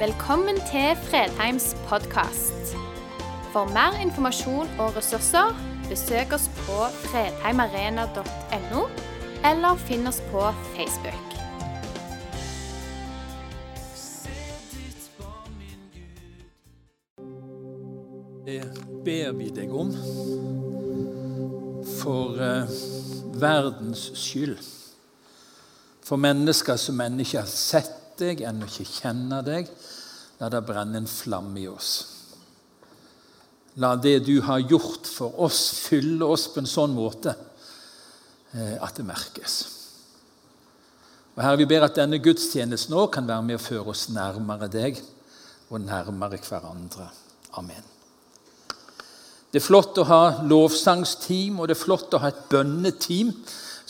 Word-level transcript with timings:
Velkommen 0.00 0.56
til 0.56 0.96
Fredheims 0.96 1.76
podkast. 1.88 2.70
For 3.52 3.68
mer 3.68 3.98
informasjon 4.00 4.70
og 4.78 4.96
ressurser, 4.96 5.52
besøk 5.90 6.32
oss 6.32 6.46
på 6.62 6.86
fredheimarena.no, 7.02 8.86
eller 9.50 9.82
finn 9.84 10.08
oss 10.08 10.22
på 10.30 10.46
Facebook. 10.72 11.36
Det 18.48 18.64
ber 19.04 19.36
vi 19.36 19.52
deg 19.60 19.78
om 19.84 19.92
for 22.00 22.40
uh, 22.40 22.76
verdens 23.36 24.08
skyld. 24.16 24.56
For 26.00 26.16
mennesker 26.16 26.80
som 26.80 27.04
ennå 27.04 27.28
ikke 27.28 27.44
har 27.44 27.52
sett 27.52 27.99
deg, 28.20 28.44
ennå 28.46 28.68
ikke 28.68 28.88
kjenner 28.88 29.44
deg. 29.46 29.70
La 30.40 30.48
det 30.52 30.62
brenne 30.68 31.02
en 31.02 31.10
flamme 31.10 31.60
i 31.60 31.68
oss. 31.68 31.92
La 33.80 33.94
det 33.96 34.20
du 34.26 34.40
har 34.44 34.62
gjort 34.64 35.08
for 35.08 35.36
oss, 35.46 35.60
fylle 35.88 36.26
oss 36.26 36.48
på 36.52 36.62
en 36.62 36.70
sånn 36.70 36.96
måte 36.96 37.34
eh, 38.52 38.76
at 38.80 38.96
det 38.98 39.06
merkes. 39.06 39.60
Og 41.36 41.44
Herre, 41.44 41.60
Vi 41.60 41.68
ber 41.70 41.86
at 41.86 41.96
denne 41.96 42.18
gudstjenesten 42.20 42.92
nå 42.96 43.06
kan 43.12 43.28
være 43.28 43.46
med 43.46 43.60
å 43.60 43.62
føre 43.62 43.94
oss 43.94 44.08
nærmere 44.12 44.68
deg 44.72 44.98
og 45.70 45.80
nærmere 45.84 46.40
hverandre. 46.42 47.06
Amen. 47.60 47.86
Det 49.50 49.58
er 49.58 49.66
flott 49.66 49.98
å 49.98 50.06
ha 50.06 50.22
lovsangsteam, 50.46 51.58
og 51.58 51.68
det 51.68 51.74
er 51.74 51.80
flott 51.80 52.12
å 52.14 52.20
ha 52.22 52.30
et 52.30 52.44
bønneteam 52.50 53.32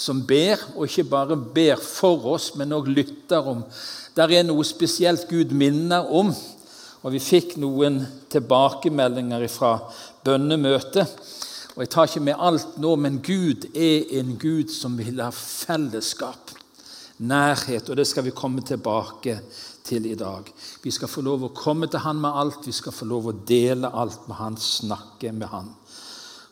som 0.01 0.23
ber, 0.25 0.61
og 0.77 0.87
ikke 0.87 1.09
bare 1.11 1.37
ber 1.37 1.81
for 1.83 2.31
oss, 2.33 2.55
men 2.57 2.73
òg 2.73 2.89
lytter 2.89 3.49
om 3.51 3.65
der 4.17 4.33
er 4.35 4.47
noe 4.47 4.65
spesielt 4.67 5.29
Gud 5.31 5.55
minner 5.57 6.07
om. 6.11 6.33
Og 7.01 7.15
vi 7.15 7.21
fikk 7.23 7.57
noen 7.61 8.03
tilbakemeldinger 8.33 9.47
fra 9.49 9.77
bønnemøtet. 10.25 11.15
Og 11.77 11.83
Jeg 11.85 11.91
tar 11.95 12.09
ikke 12.11 12.25
med 12.27 12.37
alt 12.39 12.79
nå, 12.83 12.95
men 12.97 13.21
Gud 13.25 13.71
er 13.75 14.11
en 14.21 14.35
Gud 14.37 14.73
som 14.75 14.99
vil 14.99 15.23
ha 15.23 15.31
fellesskap, 15.33 16.51
nærhet, 17.19 17.89
og 17.89 17.97
det 17.97 18.07
skal 18.09 18.27
vi 18.27 18.35
komme 18.37 18.61
tilbake 18.67 19.39
til 19.85 20.07
i 20.11 20.17
dag. 20.19 20.45
Vi 20.83 20.91
skal 20.91 21.09
få 21.09 21.23
lov 21.25 21.47
å 21.47 21.55
komme 21.57 21.89
til 21.89 22.03
Han 22.05 22.21
med 22.21 22.37
alt, 22.37 22.67
vi 22.67 22.75
skal 22.75 22.93
få 22.93 23.09
lov 23.09 23.31
å 23.31 23.37
dele 23.47 23.89
alt 23.89 24.27
med 24.29 24.37
Han, 24.37 24.59
snakke 24.61 25.33
med 25.33 25.49
Han. 25.53 25.71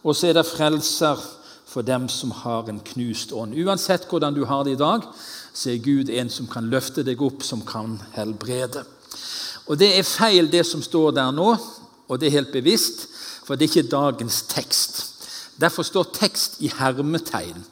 Og 0.05 0.17
så 0.17 0.31
er 0.31 0.39
det 0.39 0.47
frelser 0.48 1.20
for 1.69 1.84
dem 1.84 2.09
som 2.09 2.31
har 2.33 2.69
en 2.70 2.81
knust 2.81 3.34
ånd. 3.36 3.56
Uansett 3.59 4.06
hvordan 4.09 4.34
du 4.34 4.45
har 4.48 4.64
det 4.64 4.77
i 4.77 4.81
dag, 4.81 5.05
så 5.59 5.73
er 5.73 5.83
Gud 5.83 6.11
en 6.14 6.31
som 6.31 6.47
kan 6.47 6.69
løfte 6.70 7.03
deg 7.03 7.23
opp, 7.25 7.42
som 7.42 7.64
kan 7.67 7.97
helbrede. 8.14 8.84
Og 9.67 9.78
Det 9.78 9.91
er 9.98 10.06
feil, 10.06 10.47
det 10.51 10.64
som 10.67 10.83
står 10.83 11.11
der 11.19 11.33
nå, 11.34 11.56
og 12.09 12.20
det 12.20 12.28
er 12.28 12.39
helt 12.39 12.53
bevisst, 12.53 13.09
for 13.45 13.56
det 13.56 13.67
er 13.67 13.73
ikke 13.73 13.91
dagens 13.91 14.42
tekst. 14.48 15.05
Derfor 15.61 15.83
står 15.83 16.12
tekst 16.14 16.61
i 16.62 16.70
hermetegn. 16.79 17.64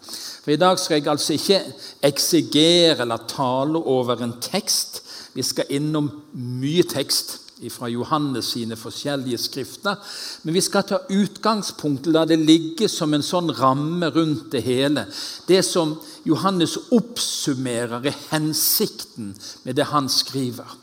For 0.42 0.50
I 0.50 0.58
dag 0.58 0.78
skal 0.78 0.98
jeg 0.98 1.08
altså 1.10 1.32
ikke 1.32 1.62
eksegere 2.02 3.02
eller 3.02 3.22
tale 3.30 3.78
over 3.78 4.22
en 4.22 4.34
tekst. 4.42 5.02
Vi 5.34 5.42
skal 5.42 5.70
innom 5.70 6.10
mye 6.34 6.82
tekst 6.82 7.38
fra 7.72 7.88
Johannes 7.88 8.52
sine 8.52 8.76
forskjellige 8.76 9.38
skrifter. 9.38 9.96
Men 10.42 10.54
vi 10.54 10.60
skal 10.60 10.84
ta 10.84 10.98
utgangspunkt, 11.10 12.06
la 12.06 12.24
det 12.28 12.38
ligge 12.42 12.88
som 12.88 13.14
en 13.14 13.24
sånn 13.24 13.50
ramme 13.56 14.10
rundt 14.12 14.50
det 14.52 14.62
hele. 14.66 15.06
Det 15.48 15.62
som 15.64 15.96
Johannes 16.26 16.76
oppsummerer, 16.90 18.02
er 18.02 18.18
hensikten 18.32 19.34
med 19.64 19.76
det 19.78 19.86
han 19.92 20.08
skriver. 20.10 20.76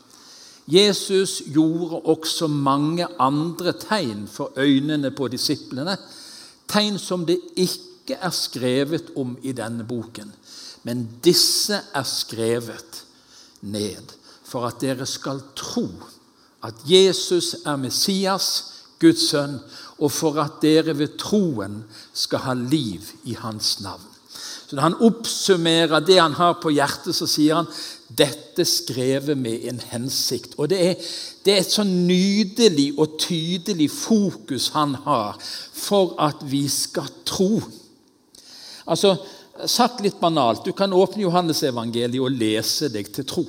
Jesus 0.66 1.42
gjorde 1.52 2.00
også 2.08 2.48
mange 2.48 3.06
andre 3.20 3.74
tegn 3.76 4.24
for 4.28 4.52
øynene 4.56 5.10
på 5.10 5.28
disiplene. 5.28 5.96
Tegn 6.68 6.98
som 6.98 7.26
det 7.28 7.38
ikke 7.56 8.16
er 8.16 8.32
skrevet 8.32 9.12
om 9.16 9.36
i 9.42 9.52
denne 9.52 9.84
boken. 9.84 10.32
Men 10.84 11.04
disse 11.24 11.80
er 11.94 12.08
skrevet 12.08 13.04
ned 13.60 14.16
for 14.44 14.66
at 14.68 14.80
dere 14.80 15.06
skal 15.08 15.42
tro 15.56 15.88
at 16.64 16.74
Jesus 16.88 17.54
er 17.66 17.76
Messias, 17.76 18.46
Guds 19.00 19.28
sønn, 19.28 19.58
og 20.00 20.12
for 20.12 20.40
at 20.40 20.62
dere 20.62 20.96
ved 20.96 21.18
troen 21.20 21.82
skal 22.16 22.44
ha 22.46 22.54
liv 22.56 23.04
i 23.28 23.36
hans 23.36 23.80
navn. 23.84 24.13
Så 24.66 24.76
Når 24.76 24.82
han 24.82 24.96
oppsummerer 25.00 26.00
det 26.00 26.20
han 26.20 26.36
har 26.38 26.58
på 26.62 26.72
hjertet, 26.72 27.14
så 27.16 27.28
sier 27.28 27.60
han 27.60 27.70
dette 28.08 28.64
skrevet 28.68 29.38
med 29.38 29.66
en 29.68 29.80
hensikt. 29.90 30.54
Og 30.58 30.70
Det 30.70 30.80
er, 30.80 30.94
det 31.44 31.52
er 31.52 31.62
et 31.62 31.72
så 31.72 31.84
nydelig 31.84 32.92
og 32.98 33.18
tydelig 33.18 33.90
fokus 33.90 34.70
han 34.74 34.94
har 35.04 35.38
for 35.72 36.14
at 36.22 36.44
vi 36.50 36.68
skal 36.68 37.10
tro. 37.26 37.62
Altså, 38.86 39.16
Sagt 39.70 40.00
litt 40.02 40.16
banalt, 40.18 40.64
du 40.66 40.72
kan 40.74 40.92
åpne 40.92 41.22
Johannesevangeliet 41.22 42.18
og 42.18 42.34
lese 42.34 42.88
deg 42.90 43.06
til 43.14 43.26
tro. 43.28 43.44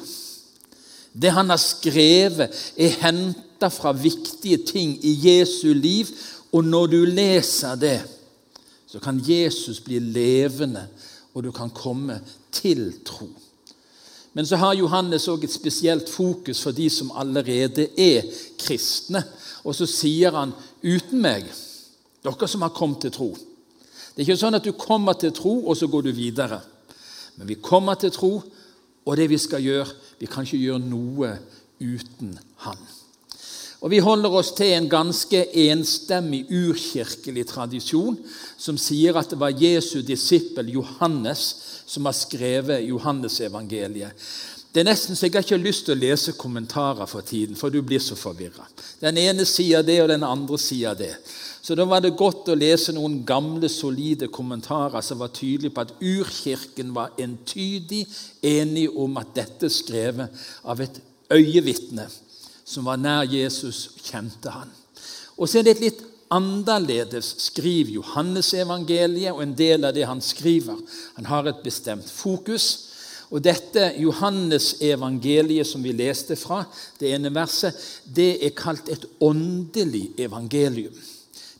Det 1.16 1.32
han 1.34 1.50
har 1.50 1.58
skrevet, 1.58 2.54
er 2.78 2.98
henta 3.02 3.72
fra 3.74 3.94
viktige 3.96 4.60
ting 4.68 4.94
i 5.02 5.16
Jesu 5.26 5.72
liv. 5.74 6.12
Og 6.54 6.62
når 6.68 6.92
du 6.94 7.00
leser 7.10 7.80
det, 7.80 7.98
så 8.86 9.02
kan 9.02 9.18
Jesus 9.18 9.82
bli 9.84 9.98
levende, 10.00 10.86
og 11.36 11.44
du 11.44 11.52
kan 11.52 11.70
komme 11.70 12.22
til 12.52 12.88
tro. 13.06 13.28
Men 14.36 14.48
så 14.48 14.58
har 14.60 14.76
Johannes 14.76 15.28
òg 15.32 15.46
et 15.46 15.54
spesielt 15.54 16.10
fokus 16.12 16.62
for 16.64 16.76
de 16.76 16.90
som 16.92 17.12
allerede 17.16 17.88
er 18.00 18.26
kristne. 18.60 19.24
Og 19.64 19.76
så 19.76 19.86
sier 19.86 20.32
han, 20.32 20.54
'Uten 20.84 21.22
meg, 21.22 21.46
dere 22.24 22.48
som 22.48 22.62
har 22.62 22.70
kommet 22.70 23.02
til 23.02 23.12
tro' 23.12 23.38
Det 24.16 24.24
er 24.24 24.30
ikke 24.32 24.40
sånn 24.40 24.56
at 24.56 24.64
du 24.64 24.72
kommer 24.72 25.14
til 25.14 25.34
tro, 25.36 25.68
og 25.68 25.76
så 25.76 25.88
går 25.92 26.02
du 26.02 26.12
videre. 26.16 26.62
Men 27.36 27.48
vi 27.48 27.58
kommer 27.60 27.96
til 28.00 28.12
tro, 28.16 28.44
og 29.06 29.18
det 29.18 29.30
vi 29.30 29.38
skal 29.38 29.62
gjøre 29.62 29.92
Vi 30.20 30.26
kan 30.26 30.44
ikke 30.44 30.58
gjøre 30.58 30.80
noe 30.80 31.34
uten 31.82 32.40
Han. 32.64 32.78
Og 33.86 33.92
Vi 33.94 34.02
holder 34.02 34.34
oss 34.34 34.50
til 34.58 34.72
en 34.74 34.88
ganske 34.90 35.44
enstemmig 35.62 36.48
urkirkelig 36.50 37.44
tradisjon 37.52 38.16
som 38.58 38.80
sier 38.82 39.14
at 39.20 39.30
det 39.30 39.38
var 39.38 39.54
Jesu 39.54 40.00
disippel 40.02 40.72
Johannes 40.74 41.44
som 41.86 42.10
har 42.10 42.18
skrevet 42.18 42.82
Johannesevangeliet. 42.88 44.18
Det 44.74 44.82
er 44.82 44.90
nesten 44.90 45.16
så 45.16 45.30
jeg 45.30 45.38
har 45.38 45.46
ikke 45.46 45.62
lyst 45.62 45.86
til 45.86 45.94
å 45.94 46.02
lese 46.02 46.34
kommentarer 46.36 47.06
for 47.08 47.24
tiden, 47.24 47.56
for 47.56 47.70
du 47.70 47.78
blir 47.86 48.02
så 48.02 48.18
forvirra. 48.18 48.66
Den 49.00 49.22
ene 49.22 49.46
sier 49.48 49.86
det, 49.86 50.02
og 50.02 50.10
den 50.12 50.26
andre 50.26 50.58
sier 50.60 50.98
det. 50.98 51.14
Så 51.62 51.78
da 51.78 51.86
var 51.88 52.02
det 52.04 52.18
godt 52.18 52.50
å 52.52 52.58
lese 52.58 52.92
noen 52.98 53.22
gamle, 53.24 53.70
solide 53.70 54.28
kommentarer 54.34 55.06
som 55.06 55.22
var 55.22 55.32
tydelige 55.38 55.78
på 55.78 55.86
at 55.86 55.94
urkirken 56.02 56.92
var 56.98 57.14
entydig 57.22 58.04
enig 58.42 58.90
om 58.98 59.16
at 59.22 59.32
dette 59.38 59.70
skrevet 59.72 60.44
av 60.66 60.82
et 60.84 61.00
øyevitne 61.32 62.10
som 62.66 62.90
var 62.90 62.98
nær 62.98 63.30
Jesus, 63.30 63.92
kjente 64.04 64.52
han. 64.52 64.72
Og 65.38 65.50
så 65.50 65.60
er 65.60 65.68
det 65.68 65.78
et 65.78 65.86
litt 65.86 66.04
annerledes 66.34 67.28
skriv 67.46 67.92
Johannesevangeliet 67.94 69.36
og 69.36 69.44
en 69.44 69.56
del 69.58 69.86
av 69.86 69.94
det 69.96 70.08
han 70.10 70.24
skriver. 70.24 70.80
Han 71.20 71.30
har 71.30 71.50
et 71.50 71.64
bestemt 71.66 72.10
fokus. 72.10 72.92
Og 73.34 73.42
dette 73.44 73.90
Johannes-evangeliet 74.00 75.68
som 75.68 75.84
vi 75.84 75.96
leste 75.98 76.38
fra, 76.38 76.62
det 77.02 77.10
ene 77.16 77.32
verset, 77.34 77.78
det 78.06 78.36
er 78.46 78.58
kalt 78.58 78.90
et 78.94 79.06
åndelig 79.24 80.12
evangelium. 80.22 80.94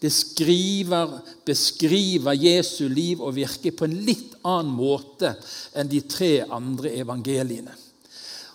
Det 0.02 0.12
skriver, 0.14 1.16
beskriver 1.48 2.38
Jesu 2.38 2.86
liv 2.92 3.22
og 3.24 3.38
virke 3.38 3.72
på 3.74 3.88
en 3.88 3.96
litt 4.06 4.36
annen 4.46 4.76
måte 4.76 5.32
enn 5.74 5.90
de 5.90 6.04
tre 6.06 6.34
andre 6.46 6.92
evangeliene. 7.00 7.74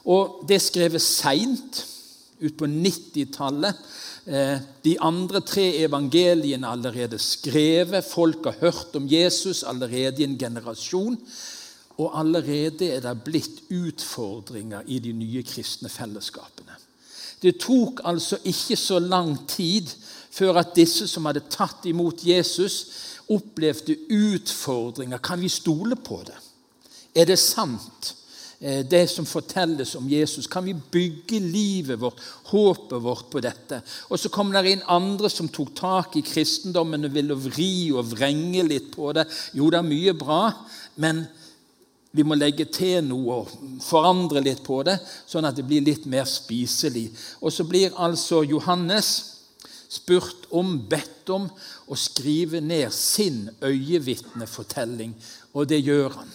Og 0.07 0.45
Det 0.47 0.57
er 0.57 0.65
skrevet 0.65 1.03
seint, 1.03 1.83
utpå 2.41 2.67
90-tallet. 2.67 3.81
Eh, 4.27 4.59
de 4.85 4.97
andre 5.01 5.41
tre 5.41 5.67
evangeliene 5.85 6.67
er 6.67 6.77
allerede 6.77 7.19
skrevet. 7.19 8.05
Folk 8.05 8.45
har 8.49 8.61
hørt 8.61 8.97
om 8.97 9.09
Jesus 9.11 9.63
allerede 9.63 10.23
i 10.23 10.29
en 10.29 10.39
generasjon. 10.39 11.19
Og 12.01 12.19
allerede 12.19 12.93
er 12.95 13.03
det 13.05 13.17
blitt 13.25 13.65
utfordringer 13.71 14.87
i 14.87 14.99
de 14.99 15.13
nye 15.13 15.43
kristne 15.45 15.89
fellesskapene. 15.93 16.79
Det 17.43 17.57
tok 17.61 18.01
altså 18.05 18.39
ikke 18.45 18.77
så 18.77 18.99
lang 18.99 19.35
tid 19.49 19.89
før 20.31 20.61
at 20.61 20.77
disse 20.77 21.09
som 21.09 21.27
hadde 21.27 21.49
tatt 21.51 21.87
imot 21.91 22.23
Jesus, 22.25 22.85
opplevde 23.31 23.97
utfordringer. 24.11 25.19
Kan 25.19 25.41
vi 25.41 25.49
stole 25.49 25.97
på 25.97 26.23
det? 26.27 26.37
Er 27.15 27.27
det 27.27 27.39
sant, 27.39 28.15
det 28.61 29.07
som 29.09 29.25
fortelles 29.25 29.95
om 29.97 30.09
Jesus? 30.09 30.47
Kan 30.47 30.67
vi 30.67 30.75
bygge 30.75 31.39
livet 31.41 32.01
vårt, 32.01 32.21
håpet 32.51 33.01
vårt, 33.01 33.31
på 33.33 33.41
dette? 33.41 33.81
Og 34.13 34.21
Så 34.21 34.29
kom 34.29 34.53
det 34.53 34.67
inn 34.69 34.85
andre 34.85 35.31
som 35.33 35.49
tok 35.49 35.73
tak 35.79 36.17
i 36.21 36.25
kristendommen 36.27 37.09
og 37.09 37.15
ville 37.15 37.39
vri 37.41 37.89
og 37.95 38.11
vrenge 38.13 38.67
litt 38.69 38.91
på 38.93 39.15
det. 39.17 39.25
Jo, 39.57 39.71
det 39.73 39.81
er 39.81 39.89
mye 39.89 40.13
bra, 40.13 40.43
men 41.01 41.25
vi 42.13 42.25
må 42.27 42.35
legge 42.35 42.67
til 42.67 43.05
noe 43.07 43.41
og 43.41 43.51
forandre 43.85 44.43
litt 44.43 44.65
på 44.67 44.81
det, 44.87 44.99
sånn 45.31 45.47
at 45.47 45.57
det 45.57 45.65
blir 45.65 45.85
litt 45.87 46.09
mer 46.11 46.27
spiselig. 46.29 47.07
Og 47.41 47.55
så 47.55 47.65
blir 47.65 47.95
altså 47.97 48.43
Johannes 48.45 49.13
spurt 49.91 50.51
om, 50.55 50.77
bedt 50.91 51.31
om, 51.33 51.49
å 51.91 51.99
skrive 51.99 52.61
ned 52.63 52.93
sin 52.95 53.49
øyevitnefortelling, 53.63 55.15
og 55.55 55.71
det 55.71 55.81
gjør 55.87 56.21
han. 56.21 56.31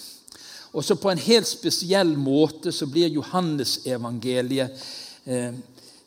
Og 0.76 0.84
så 0.84 0.96
På 0.96 1.12
en 1.12 1.18
helt 1.18 1.48
spesiell 1.48 2.18
måte 2.20 2.72
så 2.72 2.86
blir 2.86 3.14
Johannesevangeliet 3.16 4.86
eh, 5.26 5.54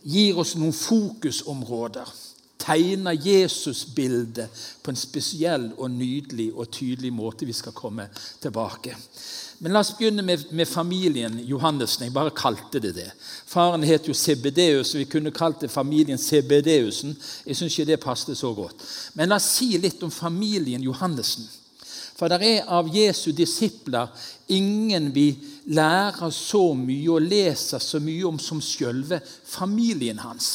gir 0.05 0.39
oss 0.39 0.55
noen 0.61 0.77
fokusområder. 0.77 2.11
Tegner 2.59 3.17
Jesusbildet 3.17 4.61
på 4.83 4.93
en 4.93 4.99
spesiell 4.99 5.71
og 5.79 5.91
nydelig 5.91 6.51
og 6.53 6.69
tydelig 6.75 7.13
måte. 7.15 7.49
Vi 7.49 7.57
skal 7.57 7.73
komme 7.73 8.11
tilbake. 8.43 8.97
Men 9.59 9.73
la 9.73 9.81
oss 9.81 9.95
begynne 9.97 10.23
med, 10.23 10.45
med, 10.53 10.69
familien 10.69 11.41
Johannessen. 11.49 12.05
Jeg 12.05 12.15
bare 12.15 12.35
kalte 12.37 12.83
det 12.83 12.93
det. 12.95 13.09
Faren 13.49 13.87
het 13.89 14.07
jo 14.07 14.15
Sebedeus, 14.15 14.93
og 14.95 15.01
vi 15.01 15.09
kunne 15.11 15.33
kalt 15.35 15.65
det 15.65 15.71
familien 15.73 16.19
Sebedeusen. 16.19 17.17
Jeg 17.47 17.57
syns 17.57 17.79
ikke 17.79 17.89
det 17.89 18.01
passet 18.05 18.39
så 18.39 18.53
godt. 18.55 18.85
Men 19.15 19.33
la 19.33 19.41
oss 19.41 19.49
si 19.57 19.73
litt 19.81 20.03
om 20.05 20.13
familien 20.15 20.85
Johannessen. 20.85 21.49
For 22.19 22.31
det 22.31 22.43
er 22.43 22.71
av 22.75 22.89
Jesu 22.91 23.31
disipler 23.37 24.11
ingen 24.51 25.13
vi 25.15 25.29
lærer 25.71 26.33
så 26.35 26.73
mye 26.75 27.13
og 27.15 27.23
leser 27.23 27.83
så 27.83 28.01
mye 28.03 28.27
om 28.27 28.41
som 28.43 28.63
selve 28.65 29.21
familien 29.47 30.19
hans. 30.19 30.49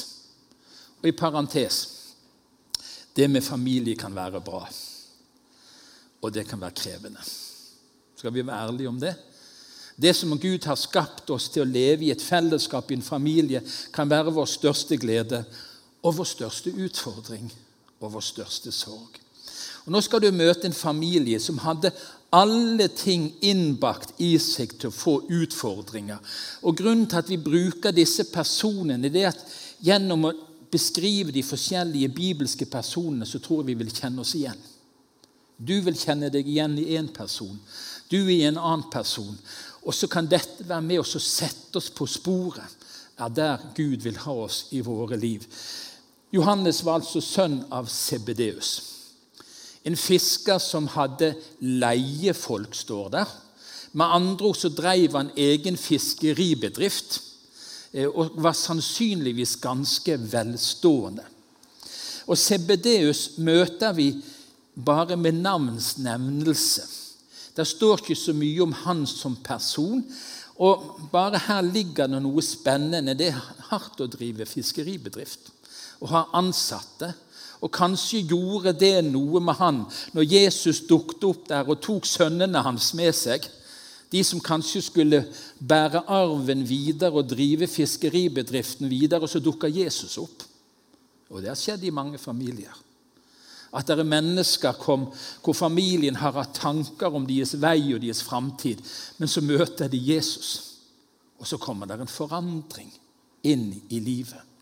Og 0.99 1.07
i 1.07 1.15
parentes 1.15 1.85
det 3.15 3.29
med 3.29 3.45
familie 3.45 3.95
kan 3.95 4.15
være 4.15 4.41
bra, 4.41 4.63
og 6.21 6.33
det 6.33 6.47
kan 6.49 6.59
være 6.59 6.75
krevende. 6.75 7.21
Skal 8.17 8.33
vi 8.33 8.41
være 8.41 8.67
ærlige 8.67 8.89
om 8.89 8.99
det? 8.99 9.13
Det 9.95 10.15
som 10.15 10.33
Gud 10.39 10.65
har 10.65 10.79
skapt 10.79 11.29
oss 11.29 11.51
til 11.53 11.63
å 11.63 11.69
leve 11.69 12.07
i 12.07 12.11
et 12.11 12.23
fellesskap 12.23 12.89
i 12.89 12.97
en 12.97 13.05
familie, 13.05 13.61
kan 13.93 14.09
være 14.09 14.33
vår 14.33 14.49
største 14.49 14.97
glede 14.97 15.43
og 16.01 16.17
vår 16.17 16.29
største 16.31 16.73
utfordring 16.73 17.51
og 17.99 18.15
vår 18.15 18.25
største 18.25 18.73
sorg. 18.73 19.19
Og 19.85 19.93
Nå 19.93 20.01
skal 20.01 20.23
du 20.23 20.29
møte 20.31 20.67
en 20.69 20.75
familie 20.75 21.39
som 21.39 21.61
hadde 21.63 21.93
alle 22.33 22.87
ting 22.97 23.27
innbakt 23.45 24.15
i 24.25 24.33
seg 24.41 24.77
til 24.79 24.89
å 24.89 24.95
få 24.95 25.15
utfordringer. 25.29 26.19
Og 26.65 26.77
Grunnen 26.79 27.05
til 27.09 27.21
at 27.21 27.29
vi 27.29 27.37
bruker 27.37 27.93
disse 27.93 28.25
personene, 28.33 29.09
det 29.09 29.21
er 29.21 29.33
at 29.33 29.43
gjennom 29.83 30.29
å 30.29 30.35
beskrive 30.73 31.31
de 31.31 31.43
forskjellige 31.45 32.09
bibelske 32.09 32.65
personene, 32.65 33.27
så 33.29 33.39
tror 33.39 33.61
jeg 33.61 33.73
vi 33.73 33.81
vil 33.83 33.93
kjenne 33.93 34.23
oss 34.23 34.33
igjen. 34.39 34.61
Du 35.57 35.75
vil 35.85 35.95
kjenne 35.95 36.31
deg 36.33 36.47
igjen 36.49 36.79
i 36.81 36.95
én 36.97 37.11
person 37.13 37.59
du 38.13 38.31
i 38.31 38.43
en 38.43 38.57
annen 38.57 38.89
person. 38.91 39.37
Og 39.83 39.95
så 39.95 40.07
kan 40.07 40.27
dette 40.29 40.67
være 40.67 40.85
med 40.85 41.01
oss 41.01 41.15
og 41.17 41.25
sette 41.25 41.79
oss 41.79 41.89
på 41.93 42.07
sporet 42.07 42.81
av 43.17 43.33
der 43.33 43.61
Gud 43.75 44.03
vil 44.05 44.19
ha 44.25 44.35
oss 44.45 44.67
i 44.71 44.81
våre 44.85 45.17
liv. 45.19 45.45
Johannes 46.33 46.81
var 46.85 47.01
altså 47.01 47.21
sønn 47.21 47.61
av 47.73 47.89
Sebedeus. 47.91 48.92
En 49.83 49.97
fisker 49.99 50.61
som 50.63 50.87
hadde 50.93 51.33
leiefolk, 51.59 52.75
står 52.75 53.09
der. 53.17 53.33
Med 53.93 54.15
andre 54.15 54.49
ord 54.49 54.57
så 54.57 54.71
drev 54.73 55.17
han 55.17 55.31
egen 55.37 55.77
fiskeribedrift 55.77 57.19
eh, 57.91 58.07
og 58.07 58.39
var 58.41 58.55
sannsynligvis 58.57 59.57
ganske 59.61 60.17
velstående. 60.31 61.25
Og 62.23 62.39
Sebedeus 62.39 63.37
møter 63.43 63.93
vi 63.93 64.07
bare 64.73 65.17
med 65.19 65.43
navnsnevnelse. 65.43 66.87
Det 67.53 67.65
står 67.67 68.01
ikke 68.01 68.17
så 68.17 68.33
mye 68.33 68.63
om 68.63 68.73
han 68.85 69.03
som 69.09 69.35
person. 69.45 70.01
Og 70.63 71.09
bare 71.11 71.41
her 71.47 71.61
ligger 71.65 72.09
det 72.09 72.21
noe 72.23 72.41
spennende. 72.45 73.15
Det 73.17 73.29
er 73.29 73.41
hardt 73.69 74.01
å 74.01 74.09
drive 74.09 74.47
fiskeribedrift 74.49 75.51
og 76.03 76.09
ha 76.11 76.23
ansatte. 76.39 77.13
Og 77.63 77.71
kanskje 77.71 78.25
gjorde 78.27 78.73
det 78.75 78.97
noe 79.07 79.39
med 79.39 79.55
han 79.59 79.83
når 80.15 80.27
Jesus 80.27 80.83
dukket 80.89 81.27
opp 81.29 81.45
der 81.47 81.69
og 81.69 81.79
tok 81.83 82.07
sønnene 82.07 82.63
hans 82.65 82.91
med 82.97 83.15
seg. 83.15 83.45
De 84.11 84.21
som 84.27 84.43
kanskje 84.43 84.83
skulle 84.83 85.21
bære 85.57 86.03
arven 86.11 86.65
videre 86.67 87.15
og 87.15 87.31
drive 87.31 87.69
fiskeribedriften 87.71 88.91
videre. 88.91 89.23
Og 89.23 89.31
så 89.31 89.41
dukker 89.41 89.71
Jesus 89.71 90.19
opp. 90.21 90.43
Og 91.31 91.41
det 91.41 91.49
har 91.53 91.57
skjedd 91.57 91.87
i 91.87 91.95
mange 91.95 92.19
familier. 92.21 92.75
At 93.73 93.87
det 93.89 93.95
er 93.97 94.05
mennesker 94.05 94.77
kom, 94.77 95.07
hvor 95.41 95.57
familien 95.57 96.19
har 96.21 96.35
hatt 96.35 96.59
tanker 96.59 97.15
om 97.15 97.25
deres 97.25 97.55
vei 97.57 97.95
og 97.95 98.03
deres 98.03 98.21
framtid, 98.21 98.83
men 99.17 99.31
så 99.31 99.41
møter 99.41 99.89
de 99.89 99.97
Jesus. 99.97 100.51
Og 101.41 101.49
så 101.49 101.57
kommer 101.57 101.89
det 101.89 101.97
en 101.97 102.11
forandring 102.11 102.91
inn 103.49 103.71
i 103.89 103.97
livet. 104.03 104.52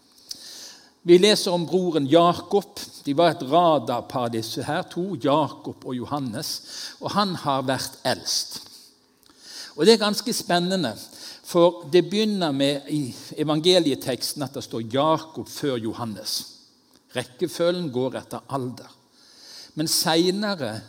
Vi 1.02 1.18
leser 1.18 1.52
om 1.52 1.66
broren 1.66 2.06
Jakob. 2.06 2.80
De 3.04 3.14
var 3.18 3.34
et 3.34 3.46
radarpar, 3.50 4.30
disse 4.30 4.62
her 4.64 4.84
to. 4.86 5.16
Jakob 5.18 5.86
og 5.86 5.96
Johannes. 5.98 6.52
Og 7.02 7.16
han 7.16 7.34
har 7.42 7.66
vært 7.66 7.98
eldst. 8.06 8.62
Og 9.76 9.86
Det 9.86 9.96
er 9.96 10.04
ganske 10.04 10.34
spennende, 10.34 10.94
for 11.44 11.88
det 11.92 12.04
begynner 12.10 12.52
med 12.52 12.90
i 12.90 13.16
evangelieteksten 13.38 14.44
at 14.44 14.54
det 14.54 14.64
står 14.64 14.94
Jakob 14.94 15.50
før 15.50 15.80
Johannes. 15.82 16.36
Rekkefølgen 17.16 17.90
går 17.92 18.20
etter 18.20 18.44
alder. 18.50 18.92
Men 19.76 19.88
seinere, 19.88 20.82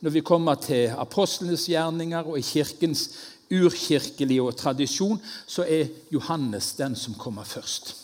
når 0.00 0.10
vi 0.10 0.20
kommer 0.20 0.54
til 0.54 0.94
apostlenes 0.96 1.66
gjerninger 1.68 2.24
og 2.24 2.38
i 2.38 2.46
kirkens 2.46 3.08
urkirkelige 3.52 4.52
tradisjon, 4.52 5.20
så 5.46 5.66
er 5.68 5.90
Johannes 6.10 6.72
den 6.78 6.96
som 6.96 7.14
kommer 7.14 7.44
først. 7.44 8.01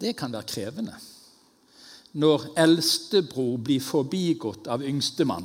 Det 0.00 0.16
kan 0.16 0.32
være 0.32 0.50
krevende 0.50 0.96
når 2.16 2.46
eldstebror 2.56 3.58
blir 3.60 3.82
forbigått 3.84 4.70
av 4.72 4.84
yngstemann. 4.84 5.44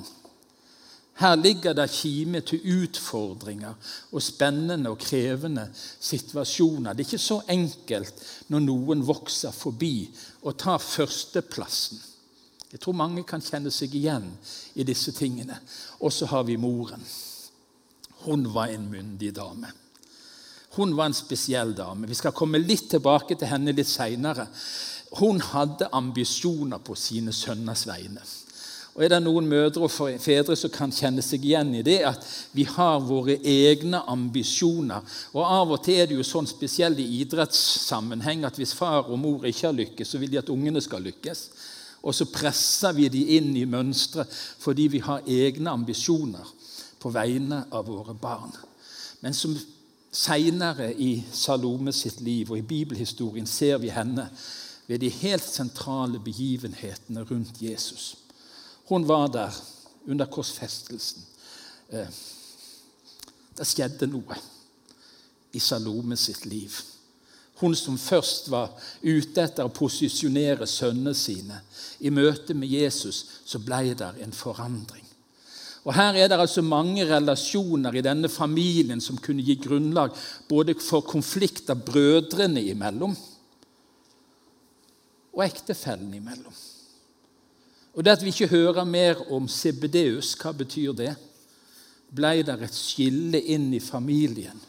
Her 1.19 1.36
ligger 1.36 1.75
det 1.75 1.89
kime 1.92 2.39
til 2.48 2.63
utfordringer 2.80 3.75
og 4.15 4.24
spennende 4.24 4.94
og 4.94 5.01
krevende 5.03 5.68
situasjoner. 5.75 6.95
Det 6.95 7.03
er 7.03 7.09
ikke 7.09 7.19
så 7.21 7.42
enkelt 7.51 8.24
når 8.53 8.63
noen 8.63 9.03
vokser 9.06 9.51
forbi 9.53 10.07
og 10.42 10.57
tar 10.63 10.80
førsteplassen. 10.80 12.00
Jeg 12.71 12.80
tror 12.80 12.95
mange 12.95 13.25
kan 13.27 13.44
kjenne 13.44 13.71
seg 13.74 13.94
igjen 14.00 14.31
i 14.80 14.88
disse 14.88 15.12
tingene. 15.12 15.59
Og 16.00 16.13
så 16.15 16.30
har 16.31 16.47
vi 16.47 16.56
moren. 16.56 17.04
Hun 18.23 18.47
var 18.56 18.71
en 18.71 18.87
myndig 18.90 19.35
dame. 19.35 19.68
Hun 20.75 20.95
var 20.95 21.09
en 21.09 21.16
spesiell 21.16 21.73
dame. 21.75 22.07
Vi 22.07 22.16
skal 22.16 22.35
komme 22.35 22.61
litt 22.61 22.87
tilbake 22.94 23.35
til 23.35 23.49
henne 23.51 23.73
litt 23.75 23.90
seinere. 23.92 24.47
Hun 25.19 25.42
hadde 25.44 25.90
ambisjoner 25.92 26.80
på 26.80 26.95
sine 26.95 27.33
sønners 27.35 27.83
vegne. 27.87 28.23
Og 28.95 29.04
Er 29.04 29.09
det 29.13 29.21
noen 29.23 29.47
mødre 29.47 29.87
og 29.87 30.19
fedre 30.19 30.56
som 30.59 30.71
kan 30.71 30.92
kjenne 30.92 31.23
seg 31.23 31.45
igjen 31.47 31.69
i 31.80 31.83
det, 31.83 32.01
at 32.04 32.25
vi 32.51 32.66
har 32.68 32.99
våre 32.99 33.37
egne 33.47 34.01
ambisjoner? 34.11 35.04
Og 35.31 35.45
Av 35.45 35.71
og 35.71 35.83
til 35.85 35.99
er 35.99 36.09
det 36.09 36.18
jo 36.18 36.28
sånn 36.28 36.47
spesielt 36.47 36.99
i 36.99 37.21
idrettssammenheng 37.21 38.44
at 38.47 38.59
hvis 38.59 38.75
far 38.75 39.07
og 39.07 39.19
mor 39.19 39.47
ikke 39.47 39.69
har 39.69 39.78
lykkes, 39.78 40.11
så 40.11 40.19
vil 40.19 40.31
de 40.31 40.42
at 40.42 40.51
ungene 40.51 40.83
skal 40.83 41.04
lykkes. 41.07 41.45
Og 42.04 42.16
så 42.16 42.28
presser 42.33 42.95
vi 42.97 43.07
de 43.13 43.21
inn 43.37 43.54
i 43.56 43.68
mønstre 43.69 44.25
fordi 44.59 44.90
vi 44.92 45.04
har 45.06 45.23
egne 45.28 45.71
ambisjoner 45.71 46.51
på 46.99 47.11
vegne 47.16 47.63
av 47.71 47.87
våre 47.87 48.16
barn. 48.18 48.51
Men 49.21 49.33
som 49.37 49.56
seinere 50.11 50.91
i 50.94 51.23
Salome 51.31 51.94
sitt 51.95 52.21
liv 52.21 52.51
og 52.51 52.57
i 52.59 52.68
bibelhistorien 52.68 53.47
ser 53.47 53.77
vi 53.77 53.89
henne 53.89 54.27
ved 54.87 54.99
de 54.99 55.09
helt 55.09 55.47
sentrale 55.47 56.19
begivenhetene 56.19 57.23
rundt 57.23 57.61
Jesus. 57.61 58.18
Hun 58.89 59.07
var 59.07 59.27
der 59.27 59.51
under 60.07 60.25
korsfestelsen. 60.25 61.23
Eh, 61.89 62.07
det 63.57 63.68
skjedde 63.68 64.09
noe 64.11 64.35
i 65.53 65.59
Salome 65.59 66.18
sitt 66.18 66.45
liv. 66.45 66.75
Hun 67.61 67.75
som 67.75 67.97
først 67.97 68.49
var 68.51 68.71
ute 69.03 69.44
etter 69.44 69.68
å 69.68 69.73
posisjonere 69.75 70.68
sønnene 70.68 71.13
sine. 71.15 71.61
I 71.99 72.09
møte 72.09 72.56
med 72.57 72.71
Jesus 72.73 73.25
så 73.45 73.61
ble 73.61 73.94
det 73.94 74.11
en 74.23 74.33
forandring. 74.33 75.06
Og 75.83 75.95
Her 75.97 76.14
er 76.14 76.28
det 76.30 76.38
altså 76.40 76.61
mange 76.61 77.06
relasjoner 77.09 77.95
i 77.97 78.04
denne 78.06 78.30
familien 78.30 79.02
som 79.02 79.18
kunne 79.18 79.42
gi 79.42 79.56
grunnlag 79.64 80.14
både 80.50 80.76
for 80.78 81.02
konflikter 81.02 81.73
brødrene 81.73 82.61
imellom 82.69 83.16
og 85.31 85.45
ektefellene 85.45 86.19
imellom. 86.19 86.54
Og 87.95 88.04
Det 88.06 88.11
at 88.11 88.23
vi 88.23 88.30
ikke 88.30 88.52
hører 88.52 88.85
mer 88.85 89.31
om 89.31 89.47
Sibedeus, 89.47 90.35
hva 90.40 90.52
betyr 90.54 90.94
det? 90.94 91.16
Ble 92.11 92.44
det 92.44 92.57
et 92.61 92.76
skille 92.76 93.40
inn 93.40 93.71
i 93.73 93.80
familien? 93.80 94.59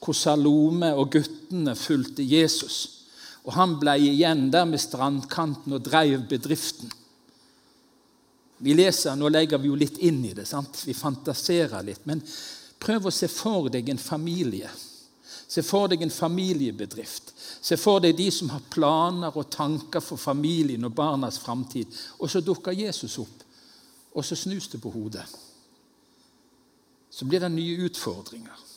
hvor 0.00 0.16
Salome 0.16 0.92
og 0.96 1.12
guttene 1.12 1.74
fulgte 1.76 2.24
Jesus. 2.24 3.06
Og 3.44 3.54
han 3.56 3.76
ble 3.80 3.96
igjen 4.04 4.48
der 4.52 4.66
med 4.68 4.80
strandkanten 4.80 5.76
og 5.76 5.84
dreiv 5.84 6.26
bedriften. 6.28 6.90
Vi 8.62 8.74
leser, 8.74 9.16
Nå 9.16 9.28
legger 9.28 9.58
vi 9.58 9.70
jo 9.70 9.76
litt 9.78 9.98
inn 9.98 10.24
i 10.24 10.34
det. 10.36 10.44
sant? 10.46 10.82
Vi 10.86 10.94
fantaserer 10.94 11.82
litt. 11.82 12.04
Men 12.04 12.20
prøv 12.78 13.08
å 13.08 13.12
se 13.12 13.28
for 13.28 13.70
deg 13.72 13.88
en 13.88 13.98
familie. 13.98 14.68
Se 15.50 15.62
for 15.66 15.88
deg 15.88 16.02
en 16.02 16.12
familiebedrift. 16.12 17.32
Se 17.60 17.76
for 17.80 18.00
deg 18.04 18.16
de 18.16 18.28
som 18.30 18.52
har 18.52 18.66
planer 18.70 19.36
og 19.36 19.50
tanker 19.50 20.04
for 20.04 20.20
familien 20.20 20.84
og 20.84 20.94
barnas 20.94 21.40
framtid. 21.40 21.88
Og 22.20 22.30
så 22.30 22.44
dukker 22.44 22.76
Jesus 22.76 23.18
opp, 23.18 23.46
og 24.12 24.24
så 24.24 24.36
snus 24.36 24.68
det 24.68 24.82
på 24.82 24.92
hodet. 24.92 25.24
Så 27.10 27.24
blir 27.24 27.40
det 27.40 27.50
nye 27.52 27.88
utfordringer. 27.88 28.69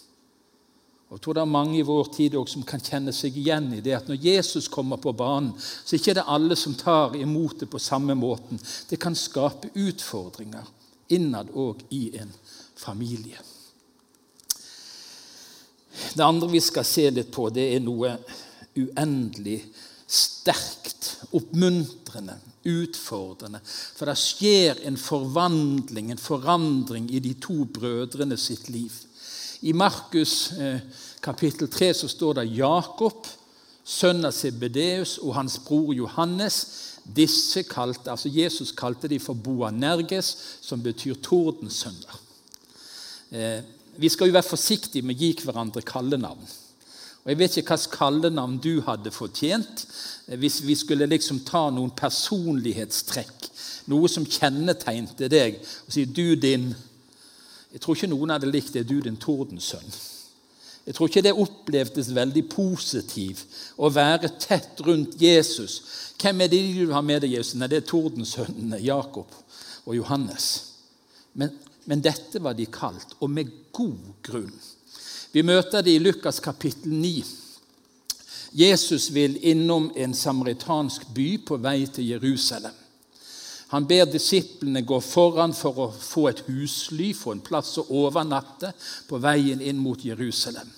Jeg 1.13 1.22
tror 1.22 1.36
det 1.38 1.41
er 1.43 1.50
mange 1.53 1.77
i 1.77 1.86
vår 1.86 2.08
tid 2.15 2.36
som 2.50 2.63
kan 2.65 2.82
kjenne 2.82 3.12
seg 3.13 3.36
igjen 3.38 3.67
i 3.77 3.84
det 3.86 3.93
at 3.93 4.08
når 4.10 4.24
Jesus 4.24 4.65
kommer 4.72 4.98
på 4.98 5.12
banen, 5.13 5.51
så 5.60 5.93
er 5.93 6.00
det 6.00 6.15
ikke 6.15 6.32
alle 6.36 6.58
som 6.58 6.74
tar 6.74 7.13
imot 7.13 7.60
det 7.62 7.67
på 7.70 7.82
samme 7.82 8.15
måten. 8.17 8.58
Det 8.89 8.98
kan 8.98 9.13
skape 9.13 9.70
utfordringer 9.77 10.65
innad 11.13 11.51
og 11.53 11.84
i 11.93 12.08
en 12.17 12.34
familie. 12.74 13.38
Det 16.17 16.25
andre 16.25 16.50
vi 16.50 16.63
skal 16.65 16.88
se 16.88 17.05
litt 17.13 17.29
på, 17.34 17.46
det 17.53 17.67
er 17.75 17.86
noe 17.86 18.15
uendelig 18.74 19.60
sterkt, 20.10 21.12
oppmuntrende, 21.38 22.39
utfordrende. 22.65 23.62
For 23.63 24.10
det 24.10 24.17
skjer 24.17 24.82
en 24.89 24.98
forvandling, 24.98 26.10
en 26.10 26.22
forandring, 26.22 27.12
i 27.13 27.22
de 27.22 27.38
to 27.38 27.67
brødrene 27.70 28.38
sitt 28.41 28.74
liv. 28.74 28.93
I 29.63 29.72
Markus 29.72 30.51
eh, 30.60 30.79
kapittel 31.24 31.70
3 31.72 31.93
så 31.93 32.08
står 32.12 32.34
det 32.34 32.50
Jakob, 32.58 33.24
sønn 33.88 34.25
av 34.27 34.34
Sebedeus, 34.36 35.15
og 35.24 35.38
hans 35.38 35.55
bror 35.63 35.93
Johannes. 35.96 36.58
Disse 37.03 37.63
kalte, 37.67 38.12
altså 38.12 38.32
Jesus 38.32 38.74
kalte 38.75 39.08
de 39.08 39.22
for 39.24 39.39
Boanerges, 39.39 40.34
som 40.60 40.84
betyr 40.84 41.15
tordensønner. 41.24 42.20
Eh, 43.32 43.63
vi 44.03 44.12
skal 44.12 44.27
jo 44.27 44.36
være 44.36 44.51
forsiktige 44.51 45.05
med 45.08 45.15
å 45.15 45.24
gi 45.24 45.32
hverandre 45.46 45.88
kallenavn. 45.88 46.43
Og 47.24 47.32
Jeg 47.32 47.39
vet 47.39 47.58
ikke 47.58 47.77
hvilket 47.77 47.96
kallenavn 47.96 48.60
du 48.60 48.82
hadde 48.84 49.15
fortjent 49.15 49.88
eh, 50.27 50.36
hvis 50.43 50.60
vi 50.67 50.75
skulle 50.75 51.08
liksom 51.08 51.46
ta 51.48 51.70
noen 51.72 51.96
personlighetstrekk, 51.96 53.51
noe 53.96 54.12
som 54.12 54.27
kjennetegnte 54.27 55.32
deg, 55.32 55.63
og 55.88 55.96
si 55.96 56.03
'du 56.03 56.36
din' 56.36 56.74
Jeg 57.74 57.82
tror 57.82 57.98
ikke 57.98 58.12
noen 58.12 58.36
hadde 58.36 58.51
likt 58.51 58.75
det, 58.75 58.86
du 58.86 59.00
din 59.01 59.18
tordensønn. 59.18 59.96
Jeg 60.84 60.98
tror 60.98 61.08
ikke 61.10 61.24
det 61.24 61.32
opplevdes 61.39 62.12
veldig 62.13 62.44
positivt 62.51 63.62
å 63.80 63.89
være 63.94 64.34
tett 64.36 64.82
rundt 64.84 65.15
Jesus. 65.22 65.80
Hvem 66.20 66.44
er 66.44 66.51
det 66.51 66.60
du 66.75 66.92
har 66.92 67.06
med 67.06 67.24
deg, 67.24 67.38
Jesus? 67.38 67.56
Nei, 67.58 67.70
det 67.72 67.82
er 67.82 67.88
tordensønnene 67.88 68.82
Jakob 68.84 69.32
og 69.88 69.96
Johannes. 69.96 70.50
Men, 71.39 71.56
men, 71.88 72.03
dette 72.03 72.42
var 72.44 72.58
de 72.58 72.68
kalt, 72.68 73.15
og 73.24 73.32
med 73.32 73.50
god 73.74 74.12
grunn. 74.27 74.53
Vi 75.34 75.42
møter 75.42 75.82
det 75.82 75.96
i 75.96 76.03
Lukas 76.03 76.44
kapittel 76.44 76.94
9. 76.94 77.24
Jesus 78.53 79.08
vil 79.15 79.39
innom 79.50 79.89
en 79.98 80.13
samaritansk 80.13 81.08
by 81.15 81.30
på 81.48 81.58
vei 81.63 81.80
til 81.89 82.12
Jerusalem. 82.12 82.83
Han 83.74 83.88
ber 83.89 84.06
disiplene 84.06 84.84
gå 84.86 85.00
foran 85.01 85.53
for 85.58 85.80
å 85.82 85.89
få 85.89 86.27
et 86.30 86.44
husly, 86.46 87.10
få 87.18 87.34
en 87.34 87.42
plass 87.42 87.74
å 87.82 87.88
overnatte 88.06 88.70
på 89.10 89.18
veien 89.18 89.62
inn 89.65 89.82
mot 89.82 90.06
Jerusalem. 90.06 90.70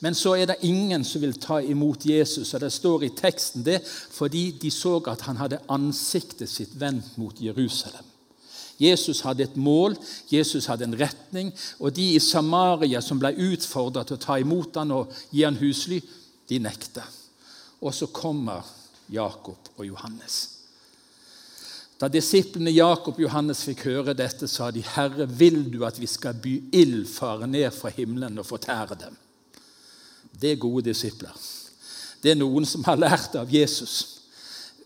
Men 0.00 0.14
så 0.14 0.36
er 0.38 0.46
det 0.48 0.62
ingen 0.64 1.04
som 1.04 1.20
vil 1.20 1.36
ta 1.42 1.58
imot 1.60 2.06
Jesus. 2.06 2.54
og 2.54 2.60
Det 2.60 2.72
står 2.72 3.04
i 3.04 3.14
teksten 3.18 3.64
det 3.66 3.80
fordi 3.84 4.52
de 4.62 4.70
så 4.70 4.96
at 5.10 5.26
han 5.26 5.36
hadde 5.36 5.60
ansiktet 5.68 6.48
sitt 6.48 6.76
vendt 6.80 7.16
mot 7.18 7.40
Jerusalem. 7.40 8.04
Jesus 8.78 9.24
hadde 9.26 9.42
et 9.42 9.56
mål, 9.58 9.96
Jesus 10.30 10.68
hadde 10.70 10.86
en 10.86 10.94
retning, 11.00 11.50
og 11.82 11.96
de 11.96 12.12
i 12.14 12.20
Samaria 12.22 13.02
som 13.02 13.18
ble 13.18 13.32
utfordret 13.50 14.06
til 14.06 14.16
å 14.16 14.22
ta 14.22 14.36
imot 14.38 14.78
han 14.78 14.94
og 14.94 15.10
gi 15.34 15.42
han 15.42 15.58
husly, 15.58 15.98
de 16.48 16.60
nekta. 16.62 17.02
Og 17.82 17.90
så 17.94 18.06
kommer 18.14 18.62
Jakob 19.10 19.74
og 19.76 19.84
Johannes. 19.86 20.57
Da 21.98 22.06
disiplene 22.06 22.70
Jakob 22.70 23.16
og 23.16 23.24
Johannes 23.24 23.64
fikk 23.66 23.82
høre 23.88 24.14
dette, 24.14 24.46
sa 24.46 24.70
de, 24.70 24.82
'Herre, 24.82 25.26
vil 25.26 25.64
du 25.72 25.84
at 25.84 25.98
vi 26.00 26.06
skal 26.06 26.34
by 26.34 26.70
ild 26.72 27.06
fare 27.10 27.46
ned 27.46 27.70
fra 27.74 27.90
himmelen 27.90 28.38
og 28.38 28.46
fortære 28.46 28.98
dem?' 29.00 29.16
Det 30.40 30.52
er 30.52 30.62
gode 30.62 30.84
disipler. 30.84 31.34
Det 32.22 32.30
er 32.30 32.38
noen 32.38 32.66
som 32.66 32.84
har 32.84 32.96
lært 32.96 33.34
av 33.34 33.50
Jesus. 33.50 34.20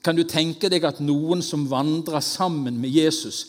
Kan 0.04 0.16
du 0.16 0.24
tenke 0.24 0.68
deg 0.68 0.84
at 0.84 1.00
noen 1.00 1.42
som 1.42 1.68
vandrer 1.70 2.20
sammen 2.20 2.80
med 2.80 2.90
Jesus, 2.90 3.46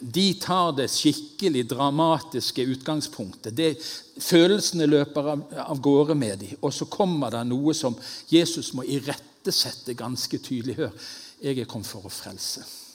de 0.00 0.34
tar 0.34 0.74
det 0.76 0.90
skikkelig 0.92 1.64
dramatiske 1.70 2.62
utgangspunktet. 2.62 3.56
Det, 3.56 3.76
følelsene 4.20 4.86
løper 4.86 5.30
av, 5.32 5.44
av 5.72 5.80
gårde 5.80 6.14
med 6.14 6.38
dem, 6.38 6.56
og 6.60 6.72
så 6.72 6.84
kommer 6.84 7.32
det 7.32 7.46
noe 7.48 7.74
som 7.74 7.96
Jesus 8.28 8.74
må 8.76 8.84
irettesette 8.84 9.96
ganske 9.96 10.38
tydelig. 10.38 10.76
Hør, 10.76 10.92
jeg 11.40 11.58
er 11.58 11.70
kommet 11.70 11.88
for 11.88 12.04
å 12.04 12.12
frelse. 12.12 12.85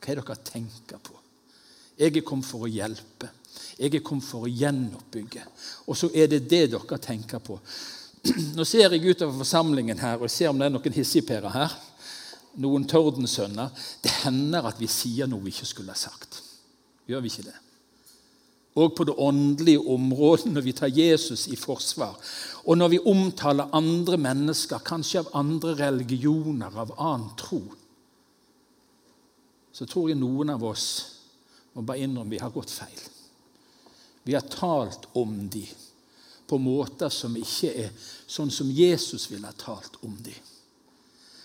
Hva 0.00 0.12
er 0.12 0.20
det 0.20 0.26
dere 0.26 0.44
tenker 0.44 1.00
på? 1.04 1.16
Jeg 2.00 2.16
er 2.16 2.24
kommet 2.24 2.48
for 2.48 2.64
å 2.64 2.70
hjelpe. 2.70 3.28
Jeg 3.76 3.94
er 3.94 4.04
kommet 4.04 4.24
for 4.24 4.46
å 4.46 4.50
gjenoppbygge. 4.50 5.44
Og 5.92 5.98
så 5.98 6.08
er 6.16 6.30
det 6.32 6.46
det 6.48 6.66
dere 6.72 6.98
tenker 7.02 7.42
på. 7.44 7.58
Nå 8.56 8.64
ser 8.68 8.92
jeg 8.96 9.04
utover 9.04 9.36
forsamlingen 9.42 10.00
her 10.00 10.20
og 10.20 10.32
ser 10.32 10.50
om 10.50 10.60
det 10.60 10.68
er 10.68 10.74
noen 10.74 10.96
hissigpærer 10.96 11.52
her. 11.52 11.74
Noen 12.60 12.86
tordensønner. 12.88 13.72
Det 14.00 14.12
hender 14.24 14.70
at 14.70 14.80
vi 14.80 14.88
sier 14.90 15.28
noe 15.28 15.44
vi 15.44 15.52
ikke 15.52 15.68
skulle 15.68 15.92
ha 15.92 16.00
sagt. 16.00 16.40
Gjør 17.08 17.24
vi 17.24 17.32
ikke 17.32 17.50
det? 17.50 17.58
Og 18.80 18.94
på 18.96 19.04
det 19.04 19.16
åndelige 19.18 19.82
området, 19.92 20.52
når 20.54 20.64
vi 20.64 20.72
tar 20.78 20.92
Jesus 20.94 21.48
i 21.50 21.56
forsvar. 21.58 22.14
Og 22.64 22.78
når 22.78 22.92
vi 22.94 23.00
omtaler 23.12 23.72
andre 23.76 24.16
mennesker, 24.16 24.80
kanskje 24.86 25.24
av 25.24 25.32
andre 25.42 25.74
religioner, 25.82 26.70
av 26.70 26.94
annen 26.96 27.32
tro 27.36 27.64
så 29.72 29.86
tror 29.86 30.10
jeg 30.10 30.18
noen 30.18 30.50
av 30.54 30.64
oss 30.66 30.86
må 31.74 31.84
bare 31.86 32.02
innrømme 32.04 32.34
vi 32.34 32.42
har 32.42 32.52
gått 32.54 32.72
feil. 32.72 33.00
Vi 34.26 34.34
har 34.34 34.46
talt 34.50 35.06
om 35.16 35.48
de 35.50 35.64
på 36.50 36.58
måter 36.58 37.12
som 37.14 37.36
ikke 37.38 37.70
er 37.86 37.92
sånn 38.26 38.50
som 38.50 38.70
Jesus 38.74 39.28
ville 39.30 39.46
ha 39.46 39.54
talt 39.56 40.00
om 40.06 40.16
de. 40.22 40.34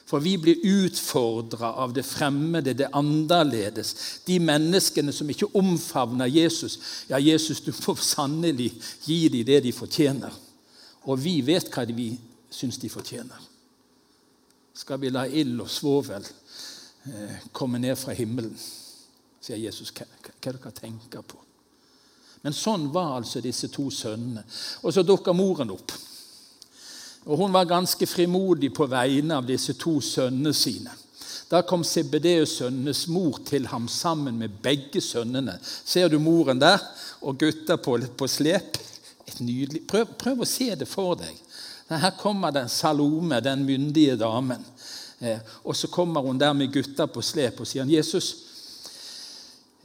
For 0.06 0.22
vi 0.22 0.36
blir 0.38 0.62
utfordra 0.86 1.72
av 1.82 1.94
det 1.94 2.04
fremmede, 2.06 2.76
det 2.78 2.92
annerledes. 2.94 3.96
De 4.26 4.38
menneskene 4.42 5.14
som 5.14 5.30
ikke 5.30 5.50
omfavner 5.58 6.30
Jesus. 6.30 6.78
Ja, 7.10 7.18
Jesus, 7.18 7.62
du 7.66 7.72
får 7.74 8.04
sannelig 8.06 8.70
gi 9.06 9.24
dem 9.34 9.46
det 9.48 9.64
de 9.66 9.74
fortjener. 9.74 10.34
Og 11.10 11.18
vi 11.22 11.40
vet 11.46 11.72
hva 11.74 11.88
vi 11.90 12.12
syns 12.54 12.78
de 12.82 12.90
fortjener. 12.90 13.50
Skal 14.78 15.02
vi 15.02 15.10
la 15.10 15.26
ild 15.26 15.62
og 15.64 15.72
svovel 15.72 16.26
Eh, 17.06 17.36
komme 17.52 17.80
ned 17.80 17.98
fra 17.98 18.14
himmelen. 18.14 18.56
Sier 19.42 19.60
Jesus, 19.62 19.92
hva, 19.94 20.08
hva 20.26 20.34
dere 20.42 20.72
tenker 20.74 21.22
på? 21.22 21.38
Men 22.42 22.54
sånn 22.54 22.88
var 22.94 23.16
altså 23.20 23.42
disse 23.42 23.70
to 23.74 23.88
sønnene. 23.94 24.44
Og 24.86 24.94
så 24.94 25.04
dukker 25.06 25.34
moren 25.38 25.74
opp. 25.74 25.94
Og 27.26 27.40
Hun 27.42 27.54
var 27.54 27.66
ganske 27.70 28.06
frimodig 28.06 28.70
på 28.74 28.86
vegne 28.90 29.40
av 29.40 29.48
disse 29.48 29.74
to 29.82 29.98
sønnene 30.02 30.54
sine. 30.54 30.94
Da 31.50 31.62
kom 31.62 31.84
Sebedeus-sønnenes 31.86 33.06
mor 33.14 33.38
til 33.46 33.68
ham 33.70 33.88
sammen 33.90 34.38
med 34.42 34.58
begge 34.62 35.02
sønnene. 35.02 35.60
Ser 35.62 36.10
du 36.10 36.18
moren 36.22 36.62
der? 36.62 36.82
Og 37.22 37.38
gutta 37.42 37.78
på, 37.78 38.00
på 38.18 38.28
slep. 38.30 38.78
Prøv, 39.90 40.14
prøv, 40.18 40.42
å 40.42 40.50
se 40.50 40.72
det 40.78 40.90
for 40.90 41.18
deg. 41.18 41.38
Her 41.90 42.14
kommer 42.18 42.54
den 42.54 42.70
Salome, 42.70 43.42
den 43.46 43.66
myndige 43.66 44.18
damen. 44.18 44.62
Eh, 45.20 45.40
og 45.64 45.76
så 45.76 45.88
kommer 45.88 46.22
hun 46.22 46.40
der 46.40 46.54
med 46.54 46.74
gutta 46.74 47.08
på 47.08 47.22
slep 47.22 47.60
og 47.60 47.68
sier 47.68 47.84
han, 47.84 47.92
'Jesus, 47.92 48.36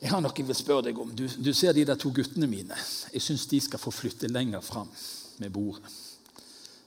jeg 0.01 0.11
har 0.11 0.21
noe 0.25 0.33
jeg 0.37 0.47
vil 0.49 0.57
spørre 0.57 0.89
deg 0.89 0.99
om. 0.99 1.11
Du, 1.13 1.27
du 1.29 1.53
ser 1.53 1.73
de 1.77 1.85
der 1.85 1.99
to 2.01 2.09
guttene 2.15 2.47
mine. 2.49 2.77
Jeg 3.13 3.23
syns 3.23 3.47
de 3.47 3.61
skal 3.61 3.79
få 3.79 3.93
flytte 3.93 4.29
lenger 4.33 4.61
fram 4.65 4.89
med 5.39 5.51
bordet. 5.51 5.85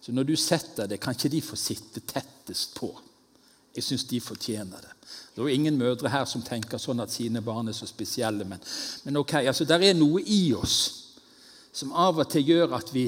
Så 0.02 0.12
når 0.12 0.24
du 0.24 0.36
setter 0.36 0.90
det, 0.90 1.00
kan 1.00 1.14
ikke 1.14 1.30
de 1.30 1.42
få 1.42 1.56
sitte 1.56 2.02
tettest 2.10 2.74
på. 2.76 2.90
Jeg 3.76 3.84
syns 3.84 4.04
de 4.10 4.20
fortjener 4.22 4.82
det. 4.82 4.92
Det 5.34 5.42
er 5.42 5.48
jo 5.48 5.54
ingen 5.54 5.78
mødre 5.78 6.10
her 6.10 6.26
som 6.26 6.42
tenker 6.46 6.82
sånn 6.82 7.02
at 7.02 7.14
sine 7.14 7.42
barn 7.42 7.70
er 7.70 7.78
så 7.78 7.88
spesielle. 7.90 8.46
Men, 8.50 8.60
men 9.06 9.22
ok, 9.22 9.34
altså, 9.46 9.66
der 9.66 9.86
er 9.86 9.96
noe 9.98 10.22
i 10.22 10.54
oss 10.58 10.78
som 11.74 11.94
av 11.98 12.20
og 12.22 12.30
til 12.30 12.52
gjør 12.52 12.76
at 12.78 12.92
vi 12.94 13.08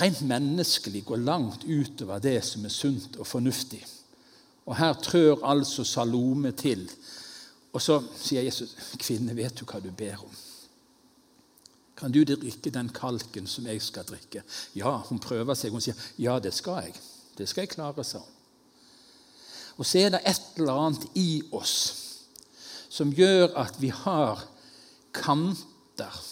rent 0.00 0.22
menneskelig 0.28 1.02
går 1.08 1.24
langt 1.24 1.64
utover 1.64 2.20
det 2.24 2.38
som 2.44 2.64
er 2.64 2.72
sunt 2.72 3.18
og 3.20 3.28
fornuftig. 3.28 3.82
Og 4.66 4.76
her 4.76 4.92
trør 5.02 5.44
altså 5.46 5.84
Salome 5.84 6.52
til. 6.52 6.90
Og 7.72 7.82
så 7.82 8.00
sier 8.18 8.42
Jesus, 8.42 8.74
'Kvinne, 8.98 9.36
vet 9.36 9.60
du 9.60 9.64
hva 9.64 9.80
du 9.80 9.90
ber 9.90 10.16
om?' 10.24 10.36
Kan 11.96 12.12
du 12.12 12.24
drikke 12.24 12.70
den 12.70 12.88
kalken 12.88 13.46
som 13.46 13.66
jeg 13.66 13.82
skal 13.82 14.04
drikke? 14.04 14.42
Ja, 14.74 14.96
hun 14.96 15.18
prøver 15.18 15.54
seg. 15.54 15.70
Hun 15.70 15.80
sier, 15.80 15.94
'Ja, 16.18 16.38
det 16.38 16.54
skal 16.54 16.82
jeg. 16.84 16.94
Det 17.38 17.48
skal 17.48 17.62
jeg 17.62 17.68
klare', 17.68 18.04
sa 18.04 18.18
hun. 18.18 18.32
Og 19.76 19.86
så 19.86 19.98
er 19.98 20.08
det 20.08 20.20
et 20.26 20.42
eller 20.56 20.72
annet 20.72 21.06
i 21.14 21.42
oss 21.52 22.02
som 22.88 23.12
gjør 23.12 23.52
at 23.60 23.76
vi 23.80 23.88
har 23.88 24.46
kanter, 25.12 26.22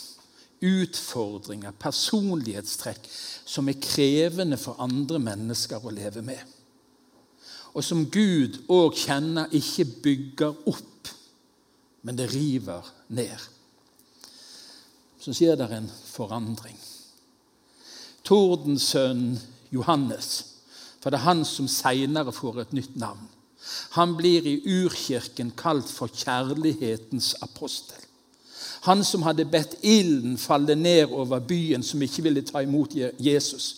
utfordringer, 0.64 1.74
personlighetstrekk 1.76 3.08
som 3.44 3.68
er 3.68 3.80
krevende 3.82 4.56
for 4.56 4.80
andre 4.80 5.18
mennesker 5.18 5.84
å 5.84 5.92
leve 5.92 6.22
med. 6.22 6.40
Og 7.74 7.84
som 7.84 8.04
Gud 8.10 8.60
òg 8.70 8.94
kjenner 8.98 9.50
ikke 9.54 9.86
bygger 10.04 10.68
opp, 10.70 11.10
men 12.02 12.18
det 12.18 12.30
river 12.34 12.86
ned. 13.08 13.48
Så 15.18 15.34
skjer 15.34 15.56
det 15.58 15.70
en 15.72 15.88
forandring. 15.88 16.76
Tordensønnen 18.24 19.38
Johannes, 19.72 20.30
for 21.00 21.10
det 21.10 21.18
er 21.18 21.26
han 21.26 21.42
som 21.44 21.68
seinere 21.68 22.32
får 22.32 22.62
et 22.62 22.76
nytt 22.76 22.94
navn. 22.96 23.26
Han 23.96 24.14
blir 24.16 24.46
i 24.46 24.58
urkirken 24.68 25.52
kalt 25.56 25.88
for 25.90 26.12
kjærlighetens 26.12 27.34
apostel. 27.42 28.00
Han 28.84 29.04
som 29.04 29.24
hadde 29.24 29.46
bedt 29.48 29.78
ilden 29.82 30.36
falle 30.38 30.76
ned 30.76 31.12
over 31.12 31.40
byen 31.40 31.82
som 31.82 32.02
ikke 32.04 32.26
ville 32.26 32.44
ta 32.44 32.60
imot 32.60 32.92
Jesus. 33.18 33.76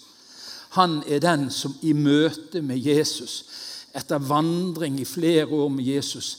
Han 0.75 0.99
er 1.07 1.23
den 1.23 1.47
som 1.51 1.77
i 1.83 1.93
møte 1.95 2.63
med 2.63 2.83
Jesus, 2.83 3.45
etter 3.97 4.23
vandring 4.23 5.01
i 5.01 5.09
flere 5.09 5.47
år 5.47 5.69
med 5.73 5.85
Jesus, 5.85 6.31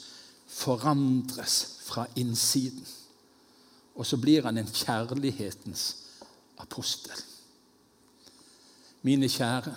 forandres 0.47 1.57
fra 1.87 2.05
innsiden. 2.15 2.85
Og 3.95 4.05
så 4.05 4.17
blir 4.21 4.45
han 4.45 4.57
en 4.57 4.69
kjærlighetens 4.69 5.95
apostel. 6.57 7.17
Mine 9.01 9.29
kjære, 9.29 9.73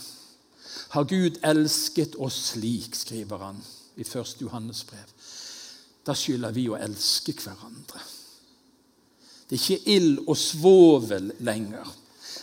har 0.90 1.04
Gud 1.04 1.38
elsket 1.46 2.16
oss 2.18 2.36
slik, 2.52 2.94
skriver 2.94 3.38
han 3.38 3.60
i 3.96 4.02
1. 4.02 4.36
Johannes 4.40 4.84
brev. 4.84 5.12
Da 6.06 6.14
skylder 6.16 6.54
vi 6.56 6.66
å 6.70 6.78
elske 6.80 7.34
hverandre. 7.38 8.00
Det 9.50 9.58
er 9.58 9.62
ikke 9.62 9.94
ild 9.96 10.20
og 10.26 10.36
svovel 10.38 11.32
lenger. 11.42 11.86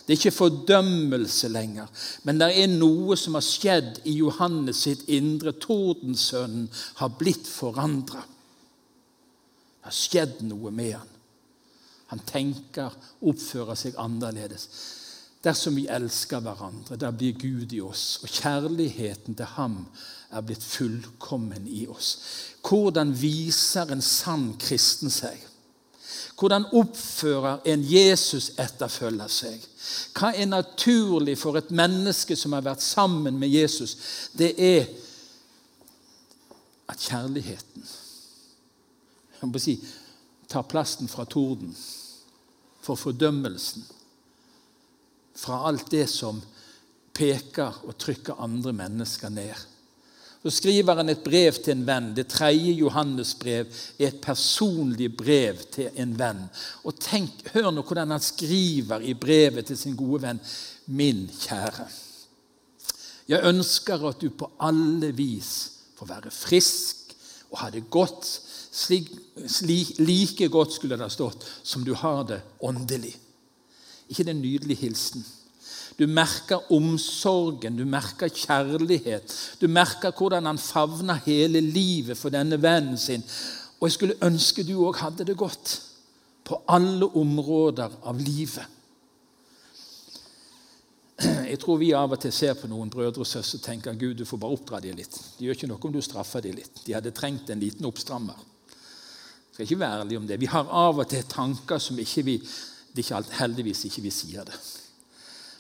Det 0.06 0.14
er 0.14 0.20
ikke 0.20 0.38
fordømmelse 0.38 1.50
lenger. 1.52 1.88
Men 2.24 2.40
det 2.40 2.50
er 2.62 2.72
noe 2.72 3.18
som 3.20 3.36
har 3.38 3.46
skjedd 3.46 4.02
i 4.08 4.18
Johannes 4.22 4.84
sitt 4.88 5.04
indre. 5.12 5.56
Tordensønnen 5.60 6.70
har 7.02 7.16
blitt 7.20 7.48
forandra. 7.48 8.24
Det 8.24 9.90
har 9.90 9.96
skjedd 9.96 10.42
noe 10.48 10.72
med 10.72 10.94
han. 10.96 11.14
Han 12.12 12.24
tenker, 12.28 12.94
oppfører 13.28 13.76
seg 13.76 13.98
annerledes. 14.00 14.70
Dersom 15.44 15.76
vi 15.78 15.86
elsker 15.92 16.42
hverandre, 16.44 16.98
da 17.00 17.12
blir 17.14 17.36
Gud 17.40 17.74
i 17.76 17.82
oss, 17.84 18.18
og 18.24 18.32
kjærligheten 18.32 19.36
til 19.38 19.52
ham 19.58 19.84
er 20.32 20.44
blitt 20.44 20.64
fullkommen 20.64 21.68
i 21.68 21.86
oss. 21.88 22.16
Hvordan 22.68 23.14
viser 23.16 23.94
en 23.94 24.04
sann 24.04 24.50
kristen 24.60 25.14
seg? 25.14 25.47
Hvordan 26.38 26.68
oppfører 26.78 27.64
en 27.66 27.82
Jesus-etterfølger 27.82 29.32
seg? 29.32 29.64
Hva 30.14 30.34
er 30.38 30.50
naturlig 30.50 31.38
for 31.42 31.58
et 31.58 31.72
menneske 31.74 32.38
som 32.38 32.54
har 32.54 32.66
vært 32.66 32.84
sammen 32.86 33.40
med 33.42 33.50
Jesus? 33.50 33.96
Det 34.38 34.54
er 34.54 34.86
at 36.88 37.02
kjærligheten 37.02 37.88
jeg 39.38 39.50
må 39.52 39.60
si, 39.62 39.76
tar 40.50 40.66
plassen 40.66 41.10
fra 41.12 41.26
torden, 41.30 41.70
for 42.82 42.98
fordømmelsen 42.98 43.84
fra 45.38 45.60
alt 45.70 45.92
det 45.94 46.08
som 46.10 46.40
peker 47.14 47.84
og 47.86 47.98
trykker 48.02 48.40
andre 48.42 48.74
mennesker 48.74 49.30
ned. 49.30 49.54
Så 50.44 50.52
skriver 50.54 51.00
han 51.00 51.10
et 51.10 51.24
brev 51.26 51.58
til 51.58 51.74
en 51.74 51.86
venn. 51.88 52.12
Det 52.16 52.28
tredje 52.32 52.76
Johannes-brev 52.78 53.68
er 53.98 54.08
et 54.08 54.20
personlig 54.22 55.10
brev 55.18 55.60
til 55.74 55.90
en 56.00 56.14
venn. 56.20 56.44
Og 56.86 56.96
tenk, 57.02 57.50
Hør 57.54 57.72
nå 57.72 57.84
hvordan 57.84 58.14
han 58.16 58.24
skriver 58.24 59.04
i 59.04 59.16
brevet 59.18 59.68
til 59.68 59.80
sin 59.80 59.98
gode 59.98 60.22
venn. 60.28 60.42
Min 60.88 61.26
kjære. 61.42 61.88
Jeg 63.28 63.44
ønsker 63.50 64.08
at 64.08 64.22
du 64.22 64.30
på 64.30 64.52
alle 64.64 65.12
vis 65.16 65.54
får 65.98 66.14
være 66.14 66.32
frisk 66.32 67.16
og 67.52 67.60
ha 67.60 67.70
det 67.72 67.88
godt, 67.92 68.28
slik, 68.72 69.10
slik, 69.48 69.98
like 70.00 70.50
godt 70.52 70.76
skulle 70.76 70.96
det 70.96 71.08
ha 71.08 71.12
stått, 71.12 71.44
som 71.64 71.84
du 71.84 71.94
har 71.96 72.24
det 72.28 72.42
åndelig 72.64 73.16
ikke 74.10 74.24
det 74.24 74.36
en 74.36 74.42
nydelig 74.42 74.78
hilsen? 74.78 75.26
Du 75.98 76.06
merker 76.06 76.72
omsorgen, 76.72 77.78
du 77.78 77.86
merker 77.90 78.30
kjærlighet. 78.30 79.34
Du 79.62 79.68
merker 79.68 80.14
hvordan 80.14 80.46
han 80.46 80.62
favner 80.62 81.24
hele 81.26 81.62
livet 81.62 82.18
for 82.18 82.34
denne 82.34 82.60
vennen 82.62 83.00
sin. 83.02 83.26
Og 83.80 83.88
jeg 83.88 83.96
skulle 83.96 84.20
ønske 84.26 84.66
du 84.66 84.76
òg 84.86 85.02
hadde 85.02 85.26
det 85.26 85.38
godt 85.38 85.80
på 86.48 86.62
alle 86.70 87.10
områder 87.18 87.98
av 88.06 88.22
livet. 88.22 88.74
Jeg 91.18 91.58
tror 91.64 91.80
vi 91.82 91.90
av 91.98 92.14
og 92.14 92.22
til 92.22 92.34
ser 92.36 92.54
på 92.60 92.70
noen 92.70 92.92
brødre 92.94 93.24
og 93.24 93.28
søstre 93.28 93.58
og 93.58 93.66
tenker 93.66 93.98
Gud, 93.98 94.20
du 94.20 94.26
får 94.26 94.38
bare 94.38 94.54
oppdra 94.54 94.80
dem 94.84 95.00
litt. 95.00 95.18
Det 95.38 95.48
gjør 95.48 95.58
ikke 95.58 95.70
noe 95.72 95.90
om 95.90 95.96
du 95.96 96.02
straffer 96.06 96.46
dem 96.46 96.60
litt. 96.60 96.84
De 96.86 96.94
hadde 96.94 97.14
trengt 97.16 97.50
en 97.50 97.64
liten 97.64 97.90
oppstrammer. 97.90 98.38
Jeg 98.38 99.54
skal 99.56 99.66
ikke 99.66 99.80
være 99.82 100.04
ærlig 100.04 100.20
om 100.20 100.28
det. 100.30 100.38
Vi 100.38 100.52
har 100.52 100.70
av 100.70 101.02
og 101.02 101.10
til 101.10 101.26
tanker 101.26 101.82
som 101.82 101.98
ikke 101.98 102.26
vi 102.28 102.42
det 102.94 103.04
ikke 103.06 103.18
alt, 103.18 103.34
heldigvis 103.40 103.84
ikke 103.90 104.04
vi 104.06 104.12
sier 104.14 104.46
det. 104.46 104.56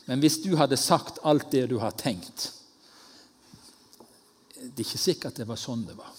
Men 0.08 0.24
hvis 0.24 0.40
du 0.44 0.54
hadde 0.56 0.80
sagt 0.80 1.20
alt 1.28 1.52
det 1.52 1.66
du 1.68 1.78
har 1.82 1.96
tenkt 2.00 2.52
Det 4.56 4.80
er 4.80 4.86
ikke 4.86 5.02
sikkert 5.02 5.38
det 5.38 5.48
var 5.48 5.60
sånn 5.60 5.84
det 5.88 5.96
var. 5.98 6.14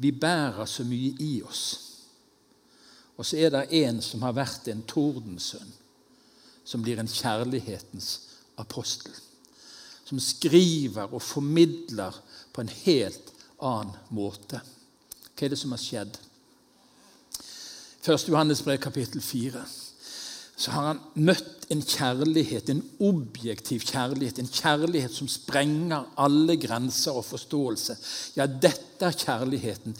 Vi 0.00 0.12
bærer 0.12 0.68
så 0.68 0.84
mye 0.84 1.12
i 1.22 1.32
oss. 1.44 1.64
Og 3.16 3.24
så 3.24 3.38
er 3.40 3.52
det 3.52 3.68
en 3.80 4.00
som 4.04 4.24
har 4.26 4.34
vært 4.36 4.68
en 4.68 4.82
tordensønn, 4.88 5.70
som 6.64 6.82
blir 6.84 7.00
en 7.00 7.08
kjærlighetens 7.08 8.10
apostel. 8.60 9.12
Som 10.04 10.20
skriver 10.20 11.12
og 11.12 11.24
formidler 11.24 12.16
på 12.52 12.64
en 12.64 12.72
helt 12.84 13.32
annen 13.64 13.96
måte. 14.14 14.60
Hva 15.32 15.46
er 15.46 15.52
det 15.52 15.60
som 15.60 15.72
har 15.72 15.80
skjedd? 15.80 16.18
1. 18.06 18.28
Johannes 18.28 18.62
brev, 18.62 18.78
kapittel 18.78 19.20
4, 19.24 19.64
så 20.56 20.72
har 20.72 20.86
han 20.88 21.00
møtt 21.28 21.66
en 21.72 21.82
kjærlighet, 21.84 22.70
en 22.70 22.82
objektiv 23.04 23.82
kjærlighet, 23.84 24.38
en 24.40 24.48
kjærlighet 24.48 25.12
som 25.12 25.28
sprenger 25.28 26.06
alle 26.16 26.56
grenser 26.60 27.18
og 27.18 27.26
forståelse. 27.28 27.96
Ja, 28.38 28.46
dette 28.46 29.04
er 29.04 29.18
kjærligheten. 29.20 29.96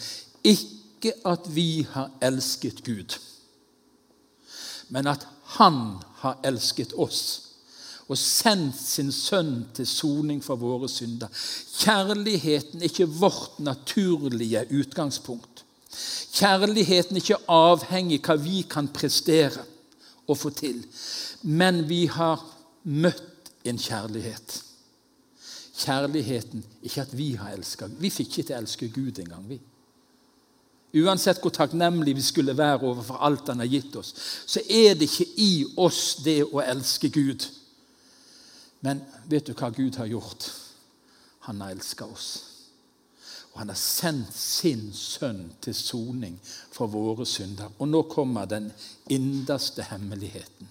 Ikke 0.46 1.12
at 1.28 1.48
vi 1.52 1.86
har 1.90 2.14
elsket 2.24 2.84
Gud, 2.84 3.18
men 4.88 5.06
at 5.06 5.26
Han 5.56 6.02
har 6.24 6.40
elsket 6.42 6.90
oss 6.98 7.20
og 8.08 8.18
sendt 8.18 8.78
sin 8.78 9.12
sønn 9.14 9.68
til 9.74 9.86
soning 9.86 10.40
for 10.42 10.58
våre 10.58 10.88
synder. 10.90 11.30
Kjærligheten 11.78 12.82
er 12.82 12.90
ikke 12.90 13.06
vårt 13.06 13.60
naturlige 13.62 14.64
utgangspunkt. 14.74 15.64
Kjærligheten 16.34 17.16
er 17.16 17.22
ikke 17.22 17.40
avhengig 17.46 18.20
av 18.20 18.26
hva 18.26 18.36
vi 18.42 18.62
kan 18.70 18.90
prestere 18.90 19.62
og 20.26 20.38
få 20.38 20.50
til, 20.50 20.82
men 21.42 21.84
vi 21.88 22.06
har 22.10 22.42
møtt 22.84 23.52
en 23.64 23.78
kjærlighet. 23.78 24.62
Kjærligheten 25.76 26.64
ikke 26.82 27.02
at 27.02 27.16
vi 27.16 27.34
har 27.36 27.52
elska 27.52 27.88
Vi 28.00 28.10
fikk 28.10 28.30
ikke 28.30 28.46
til 28.48 28.56
å 28.56 28.60
elske 28.62 28.88
Gud 28.88 29.18
engang, 29.20 29.44
vi. 29.48 29.58
Uansett 30.96 31.42
hvor 31.42 31.52
takknemlig 31.52 32.14
vi 32.16 32.24
skulle 32.24 32.56
være 32.56 32.86
overfor 32.88 33.20
alt 33.26 33.48
Han 33.48 33.60
har 33.60 33.68
gitt 33.68 33.96
oss, 33.96 34.14
så 34.46 34.60
er 34.70 34.94
det 34.94 35.10
ikke 35.10 35.28
i 35.36 35.66
oss 35.76 36.16
det 36.24 36.42
å 36.46 36.62
elske 36.64 37.10
Gud. 37.12 37.44
Men 38.80 39.02
vet 39.28 39.46
du 39.46 39.52
hva 39.52 39.70
Gud 39.70 39.98
har 40.00 40.06
gjort? 40.06 40.48
Han 41.48 41.60
har 41.60 41.74
elska 41.74 42.06
oss. 42.06 42.55
Og 43.56 43.62
han 43.62 43.70
har 43.72 43.78
sendt 43.80 44.34
sin 44.36 44.90
sønn 44.92 45.46
til 45.64 45.72
soning 45.72 46.34
for 46.44 46.92
våre 46.92 47.24
synder. 47.24 47.70
Og 47.80 47.88
nå 47.88 48.02
kommer 48.12 48.44
den 48.44 48.66
inderste 49.08 49.86
hemmeligheten. 49.88 50.68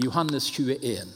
I 0.00 0.06
Johannes 0.08 0.48
21 0.56 1.12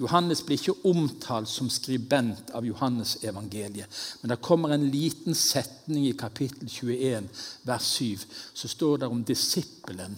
Johannes 0.00 0.40
blir 0.46 0.56
ikke 0.56 0.88
omtalt 0.88 1.50
som 1.52 1.68
skribent 1.68 2.52
av 2.56 2.64
Johannes 2.64 3.16
evangeliet. 3.28 3.92
Men 4.22 4.32
det 4.32 4.40
kommer 4.40 4.72
en 4.72 4.86
liten 4.88 5.36
setning 5.36 6.06
i 6.06 6.14
kapittel 6.16 6.70
21, 6.70 7.28
vers 7.68 7.90
7. 7.98 8.24
Så 8.54 8.72
står 8.72 9.02
det 9.02 9.10
om 9.12 9.24
disippelen 9.26 10.16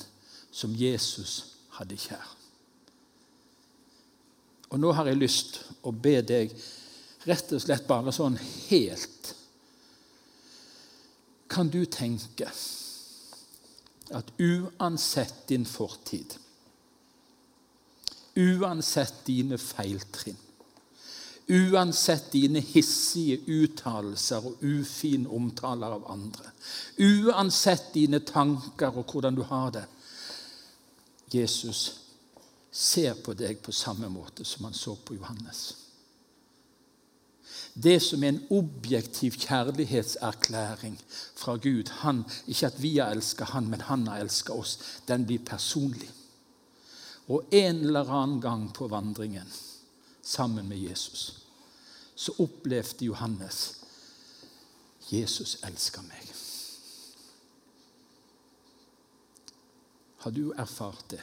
som 0.53 0.77
Jesus 0.79 1.57
hadde 1.81 1.99
kjær. 1.99 2.37
Og 4.71 4.79
nå 4.79 4.95
har 4.95 5.11
jeg 5.11 5.19
lyst 5.19 5.63
å 5.83 5.91
be 5.91 6.21
deg 6.23 6.55
rett 7.27 7.51
og 7.57 7.65
slett 7.67 7.89
bare 7.91 8.15
sånn 8.15 8.39
helt 8.69 9.35
kan 11.51 11.71
du 11.71 11.85
tenke 11.91 12.47
at 14.11 14.31
uansett 14.39 15.49
din 15.49 15.67
fortid, 15.67 16.37
uansett 18.39 19.25
dine 19.27 19.59
feiltrinn, 19.59 20.39
Uansett 21.51 22.29
dine 22.31 22.61
hissige 22.63 23.41
uttalelser 23.51 24.45
og 24.47 24.61
ufine 24.63 25.27
omtaler 25.35 25.97
av 25.97 26.05
andre. 26.13 26.53
Uansett 27.03 27.89
dine 27.95 28.21
tanker 28.23 28.95
og 28.95 29.11
hvordan 29.11 29.35
du 29.35 29.43
har 29.49 29.73
det. 29.75 29.83
Jesus 31.35 31.81
ser 32.71 33.19
på 33.19 33.35
deg 33.35 33.59
på 33.67 33.75
samme 33.75 34.07
måte 34.15 34.47
som 34.47 34.69
han 34.69 34.79
så 34.79 34.95
på 34.95 35.19
Johannes. 35.19 35.80
Det 37.75 38.01
som 38.03 38.25
er 38.25 38.29
en 38.29 38.47
objektiv 38.51 39.33
kjærlighetserklæring 39.33 40.99
fra 41.37 41.57
Gud 41.57 41.89
han, 42.03 42.25
Ikke 42.47 42.67
at 42.67 42.83
vi 42.83 42.97
har 42.99 43.11
elsket 43.11 43.47
han, 43.47 43.69
men 43.71 43.81
han 43.81 44.07
har 44.07 44.19
elsket 44.19 44.55
oss. 44.55 44.79
Den 45.09 45.27
blir 45.27 45.39
personlig. 45.39 46.11
Og 47.29 47.45
en 47.51 47.77
eller 47.77 48.11
annen 48.11 48.41
gang 48.41 48.73
på 48.75 48.89
vandringen 48.89 49.53
sammen 50.23 50.69
med 50.69 50.79
Jesus 50.79 51.37
så 52.15 52.33
opplevde 52.39 53.05
Johannes 53.05 53.81
Jesus 55.11 55.57
elsker 55.65 56.03
meg. 56.03 56.27
Har 60.21 60.31
du 60.31 60.51
erfart 60.53 61.07
det 61.11 61.23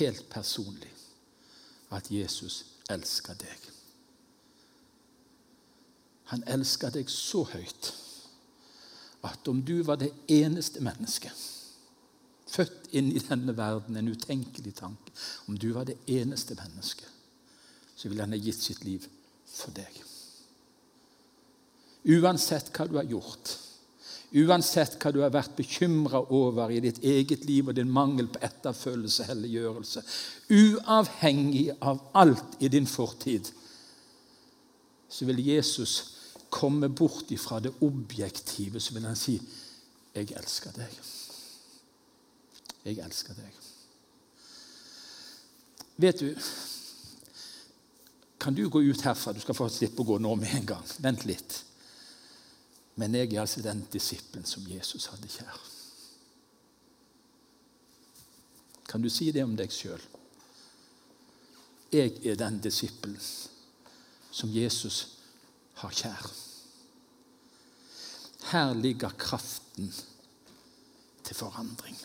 helt 0.00 0.26
personlig, 0.30 0.90
at 1.94 2.10
Jesus 2.10 2.64
elsker 2.90 3.38
deg? 3.38 3.73
Han 6.32 6.44
elsker 6.48 6.94
deg 6.94 7.10
så 7.12 7.44
høyt 7.52 7.92
at 9.24 9.48
om 9.48 9.60
du 9.64 9.78
var 9.84 10.00
det 10.00 10.12
eneste 10.28 10.82
mennesket 10.84 11.50
født 12.54 12.92
inn 12.94 13.10
i 13.12 13.22
denne 13.22 13.54
verden, 13.56 13.96
en 13.96 14.12
utenkelig 14.12 14.74
tanke 14.78 15.12
Om 15.48 15.58
du 15.58 15.72
var 15.74 15.88
det 15.88 15.96
eneste 16.06 16.56
mennesket, 16.58 17.08
så 17.96 18.08
ville 18.08 18.22
han 18.22 18.34
ha 18.34 18.38
gitt 18.38 18.60
sitt 18.60 18.84
liv 18.84 19.06
for 19.48 19.74
deg. 19.74 20.00
Uansett 22.04 22.70
hva 22.74 22.86
du 22.88 22.98
har 22.98 23.08
gjort, 23.08 23.54
uansett 24.34 24.98
hva 25.00 25.12
du 25.14 25.20
har 25.22 25.32
vært 25.32 25.54
bekymra 25.56 26.20
over 26.34 26.72
i 26.74 26.82
ditt 26.84 26.98
eget 27.06 27.46
liv 27.48 27.70
og 27.70 27.78
din 27.78 27.90
mangel 27.90 28.28
på 28.32 28.42
etterfølgelse, 28.44 29.28
helliggjørelse, 29.30 30.02
uavhengig 30.50 31.68
av 31.80 32.02
alt 32.18 32.58
i 32.60 32.68
din 32.72 32.88
fortid, 32.90 33.48
så 35.08 35.30
vil 35.30 35.44
Jesus 35.46 36.13
komme 36.54 36.88
bort 36.88 37.32
ifra 37.34 37.58
det 37.60 37.72
objektive, 37.82 38.80
så 38.80 38.94
vil 38.94 39.04
han 39.04 39.16
si 39.16 39.40
'Jeg 40.14 40.30
elsker 40.36 40.70
deg'. 40.70 41.00
Jeg 42.84 42.98
elsker 42.98 43.34
deg. 43.34 43.52
Vet 45.96 46.20
du 46.20 46.34
kan 48.44 48.54
du 48.54 48.68
gå 48.68 48.82
ut 48.82 49.00
herfra? 49.00 49.32
Du 49.32 49.40
skal 49.40 49.54
få 49.56 49.68
slippe 49.72 50.02
å 50.02 50.04
gå 50.04 50.18
nå 50.20 50.34
med 50.36 50.50
en 50.52 50.66
gang. 50.66 50.82
Vent 51.00 51.22
litt. 51.24 51.64
Men 53.00 53.14
jeg 53.16 53.32
er 53.32 53.40
altså 53.40 53.62
den 53.64 53.86
disippelen 53.92 54.44
som 54.44 54.66
Jesus 54.68 55.06
hadde 55.06 55.30
kjær. 55.32 55.62
Kan 58.84 59.00
du 59.00 59.08
si 59.08 59.30
det 59.32 59.46
om 59.48 59.56
deg 59.56 59.72
sjøl? 59.72 60.04
Jeg 61.88 62.18
er 62.20 62.36
den 62.36 62.60
disippelen 62.60 63.16
som 64.30 64.52
Jesus 64.52 65.13
har 65.82 65.94
kjær. 65.94 66.26
Her 68.50 68.74
ligger 68.74 69.14
kraften 69.18 69.92
til 71.24 71.36
forandring. 71.36 71.96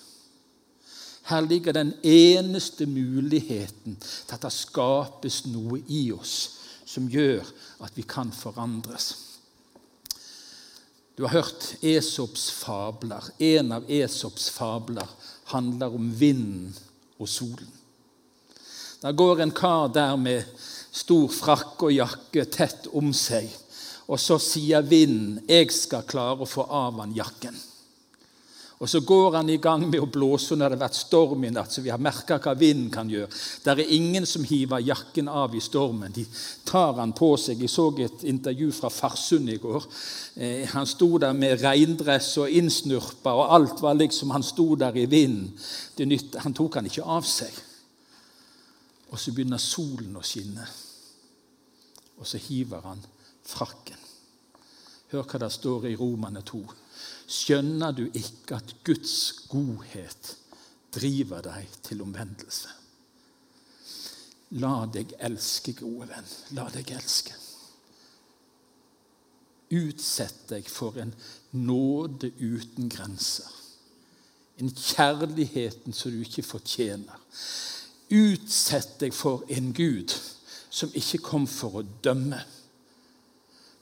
Her 1.30 1.42
ligger 1.42 1.76
den 1.76 1.94
eneste 2.04 2.86
muligheten 2.90 3.98
til 4.02 4.34
at 4.34 4.46
det 4.46 4.54
skapes 4.56 5.44
noe 5.52 5.82
i 5.88 6.08
oss 6.16 6.38
som 6.90 7.10
gjør 7.12 7.46
at 7.86 7.98
vi 7.98 8.06
kan 8.10 8.32
forandres. 8.34 9.12
Du 11.18 11.26
har 11.28 11.36
hørt 11.36 11.76
Esops 11.84 12.48
fabler. 12.56 13.26
En 13.38 13.74
av 13.76 13.86
Esops 13.92 14.48
fabler 14.56 15.10
handler 15.52 15.94
om 15.96 16.08
vinden 16.16 16.72
og 17.20 17.30
solen. 17.30 17.70
Der 19.02 19.12
går 19.12 19.44
en 19.44 19.52
kar 19.52 19.92
der 19.94 20.16
med 20.16 20.48
stor 21.00 21.32
frakk 21.32 21.88
og 21.88 21.96
jakke 21.96 22.46
tett 22.52 22.90
om 22.94 23.14
seg. 23.16 23.50
Og 24.10 24.20
så 24.20 24.40
sier 24.42 24.82
vinden 24.82 25.40
'Jeg 25.48 25.72
skal 25.72 26.04
klare 26.04 26.42
å 26.42 26.50
få 26.50 26.66
av 26.70 27.00
han 27.00 27.14
jakken'. 27.14 27.70
Og 28.80 28.90
Så 28.90 29.00
går 29.00 29.36
han 29.36 29.50
i 29.50 29.58
gang 29.58 29.82
med 29.90 30.00
å 30.00 30.08
blåse 30.08 30.56
når 30.56 30.70
det 30.70 30.78
har 30.78 30.88
vært 30.88 30.96
storm 30.96 31.44
i 31.44 31.50
natt, 31.52 31.72
så 31.72 31.82
vi 31.84 31.92
har 31.92 32.00
merka 32.00 32.38
hva 32.40 32.54
vinden 32.56 32.88
kan 32.90 33.10
gjøre. 33.12 33.28
Det 33.64 33.74
er 33.74 33.92
ingen 33.92 34.26
som 34.26 34.44
hiver 34.48 34.80
jakken 34.80 35.28
av 35.28 35.56
i 35.56 35.60
stormen. 35.60 36.14
De 36.16 36.24
tar 36.64 36.94
han 36.96 37.12
på 37.12 37.34
seg. 37.38 37.60
Jeg 37.60 37.70
så 37.70 37.90
et 38.00 38.24
intervju 38.24 38.72
fra 38.72 38.90
Farsund 38.90 39.50
i 39.50 39.58
går. 39.60 39.88
Eh, 40.38 40.66
han 40.72 40.88
sto 40.88 41.18
der 41.18 41.34
med 41.34 41.60
regndress 41.60 42.38
og 42.38 42.50
innsnurpa, 42.50 43.34
og 43.36 43.54
alt 43.54 43.82
var 43.82 44.00
liksom 44.00 44.32
Han 44.32 44.44
sto 44.44 44.76
der 44.76 44.96
i 44.96 45.06
vinden. 45.06 45.52
Han 46.38 46.54
tok 46.54 46.76
han 46.76 46.86
ikke 46.86 47.04
av 47.04 47.24
seg. 47.28 47.52
Og 49.12 49.20
så 49.20 49.34
begynner 49.34 49.58
solen 49.58 50.16
å 50.16 50.24
skinne, 50.24 50.66
og 52.20 52.28
så 52.28 52.38
hiver 52.38 52.84
han 52.86 53.02
frakken. 53.48 53.98
Hør 55.10 55.26
hva 55.26 55.40
det 55.42 55.52
står 55.54 55.88
i 55.90 55.96
Romane 55.98 56.44
2. 56.46 56.60
Skjønner 57.30 57.96
du 57.98 58.04
ikke 58.08 58.60
at 58.60 58.76
Guds 58.86 59.48
godhet 59.50 60.36
driver 60.94 61.42
deg 61.46 61.80
til 61.86 62.04
omvendelse? 62.06 62.76
La 64.62 64.86
deg 64.90 65.14
elske, 65.22 65.76
gode 65.78 66.10
venn. 66.10 66.30
La 66.58 66.66
deg 66.74 66.90
elske. 66.94 67.36
Utsett 69.70 70.48
deg 70.50 70.70
for 70.70 70.98
en 70.98 71.14
nåde 71.54 72.32
uten 72.42 72.90
grenser. 72.90 73.50
En 74.58 74.74
kjærligheten 74.74 75.94
som 75.94 76.12
du 76.12 76.24
ikke 76.26 76.44
fortjener. 76.44 77.22
Utsett 78.10 78.98
deg 79.02 79.14
for 79.14 79.46
en 79.54 79.70
Gud 79.78 80.18
som 80.70 80.92
ikke 80.94 81.22
kom 81.26 81.48
for 81.50 81.80
å 81.80 81.88
dømme, 82.04 82.40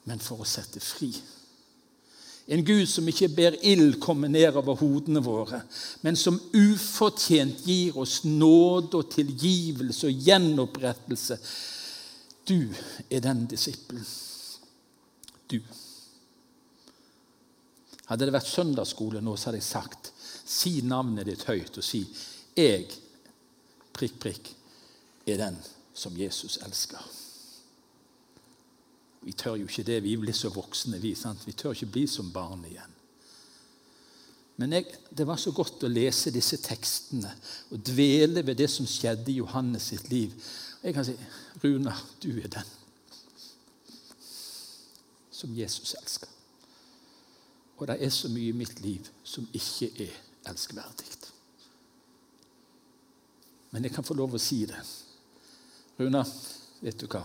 men 0.08 0.22
for 0.24 0.40
å 0.40 0.48
sette 0.48 0.80
fri. 0.80 1.10
En 2.48 2.64
Gud 2.64 2.86
som 2.88 3.08
ikke 3.10 3.28
ber 3.36 3.58
ild 3.68 3.98
komme 4.00 4.30
ned 4.32 4.56
over 4.56 4.78
hodene 4.80 5.20
våre, 5.20 5.60
men 6.00 6.16
som 6.16 6.38
ufortjent 6.56 7.60
gir 7.68 7.98
oss 8.00 8.22
nåde 8.24 9.02
og 9.02 9.10
tilgivelse 9.12 10.08
og 10.08 10.24
gjenopprettelse. 10.30 11.36
Du 12.48 12.72
er 13.10 13.20
den 13.20 13.44
disippelen. 13.50 14.06
Du. 15.48 15.60
Hadde 18.08 18.24
det 18.24 18.32
vært 18.32 18.48
søndagsskole 18.48 19.20
nå, 19.20 19.36
så 19.36 19.50
hadde 19.50 19.60
jeg 19.60 19.68
sagt 19.68 20.12
si 20.48 20.78
navnet 20.88 21.28
ditt 21.28 21.44
høyt 21.44 21.76
og 21.76 21.84
si 21.84 22.06
'Jeg, 22.56 22.88
prikk, 23.92 24.16
prikk, 24.18 24.48
er 25.28 25.36
den 25.36 25.58
som 25.98 26.16
Jesus 26.16 26.58
elsker'. 26.62 27.08
Vi 29.20 29.32
tør 29.32 29.56
jo 29.58 29.66
ikke 29.66 29.82
det. 29.82 30.02
Vi 30.02 30.16
blir 30.16 30.32
så 30.32 30.48
voksne. 30.48 31.00
Vi, 31.02 31.14
sant? 31.14 31.46
vi 31.46 31.52
tør 31.52 31.74
ikke 31.74 31.90
bli 31.92 32.06
som 32.06 32.30
barn 32.32 32.64
igjen. 32.64 32.94
Men 34.56 34.72
jeg, 34.72 34.86
det 35.18 35.26
var 35.26 35.36
så 35.38 35.52
godt 35.54 35.84
å 35.86 35.90
lese 35.90 36.32
disse 36.34 36.56
tekstene 36.62 37.30
og 37.70 37.82
dvele 37.86 38.42
ved 38.46 38.58
det 38.58 38.70
som 38.70 38.86
skjedde 38.86 39.30
i 39.30 39.36
Johannes 39.38 39.90
sitt 39.92 40.08
liv. 40.10 40.34
Jeg 40.82 40.94
kan 40.94 41.06
si, 41.06 41.14
Runa, 41.62 41.94
du 42.22 42.32
er 42.40 42.50
den 42.50 42.72
som 45.30 45.54
Jesus 45.54 45.94
elsker. 46.00 46.30
Og 47.78 47.86
det 47.86 47.98
er 48.02 48.10
så 48.10 48.30
mye 48.32 48.50
i 48.50 48.56
mitt 48.56 48.80
liv 48.82 49.06
som 49.22 49.46
ikke 49.54 49.92
er 50.02 50.16
elskverdig. 50.50 51.06
Men 53.70 53.84
jeg 53.84 53.92
kan 53.94 54.06
få 54.06 54.16
lov 54.16 54.34
å 54.34 54.40
si 54.42 54.64
det. 54.66 54.80
Runa, 55.98 56.22
vet 56.80 56.98
du 57.00 57.08
hva? 57.10 57.24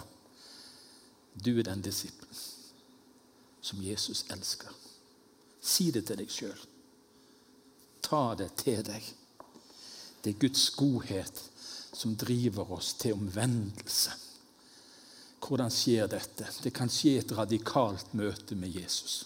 Du 1.33 1.51
er 1.59 1.65
den 1.67 1.81
disippelen 1.85 2.41
som 3.63 3.81
Jesus 3.83 4.25
elsker. 4.33 4.69
Si 5.63 5.91
det 5.95 6.03
til 6.07 6.19
deg 6.19 6.31
sjøl. 6.31 6.63
Ta 8.03 8.33
det 8.37 8.49
til 8.59 8.81
deg. 8.83 9.05
Det 10.23 10.33
er 10.33 10.41
Guds 10.41 10.65
godhet 10.75 11.39
som 11.93 12.17
driver 12.19 12.73
oss 12.75 12.93
til 12.99 13.15
omvendelse. 13.15 14.17
Hvordan 15.43 15.71
skjer 15.71 16.09
dette? 16.11 16.47
Det 16.63 16.73
kan 16.75 16.91
skje 16.91 17.19
et 17.21 17.31
radikalt 17.37 18.13
møte 18.17 18.55
med 18.59 18.75
Jesus. 18.75 19.23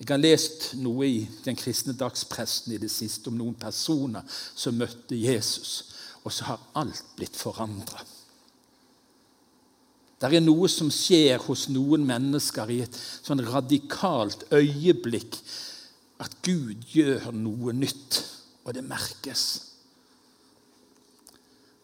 Jeg 0.00 0.10
har 0.10 0.18
lest 0.18 0.72
noe 0.82 1.06
i 1.06 1.18
den 1.44 1.56
kristne 1.56 1.94
dagspresten 1.96 2.74
i 2.74 2.80
det 2.82 2.90
siste 2.90 3.30
om 3.30 3.36
noen 3.38 3.54
personer 3.56 4.24
som 4.28 4.76
møtte 4.76 5.16
Jesus, 5.16 5.93
og 6.24 6.32
så 6.32 6.48
har 6.48 6.68
alt 6.80 7.14
blitt 7.18 7.36
forandra. 7.36 8.00
Det 10.20 10.30
er 10.38 10.40
noe 10.40 10.70
som 10.72 10.88
skjer 10.94 11.42
hos 11.44 11.66
noen 11.68 12.06
mennesker 12.08 12.70
i 12.72 12.80
et 12.86 12.96
sånn 12.96 13.42
radikalt 13.44 14.46
øyeblikk. 14.54 15.36
At 16.24 16.38
Gud 16.46 16.86
gjør 16.94 17.28
noe 17.36 17.74
nytt, 17.76 18.20
og 18.64 18.72
det 18.76 18.86
merkes. 18.86 19.42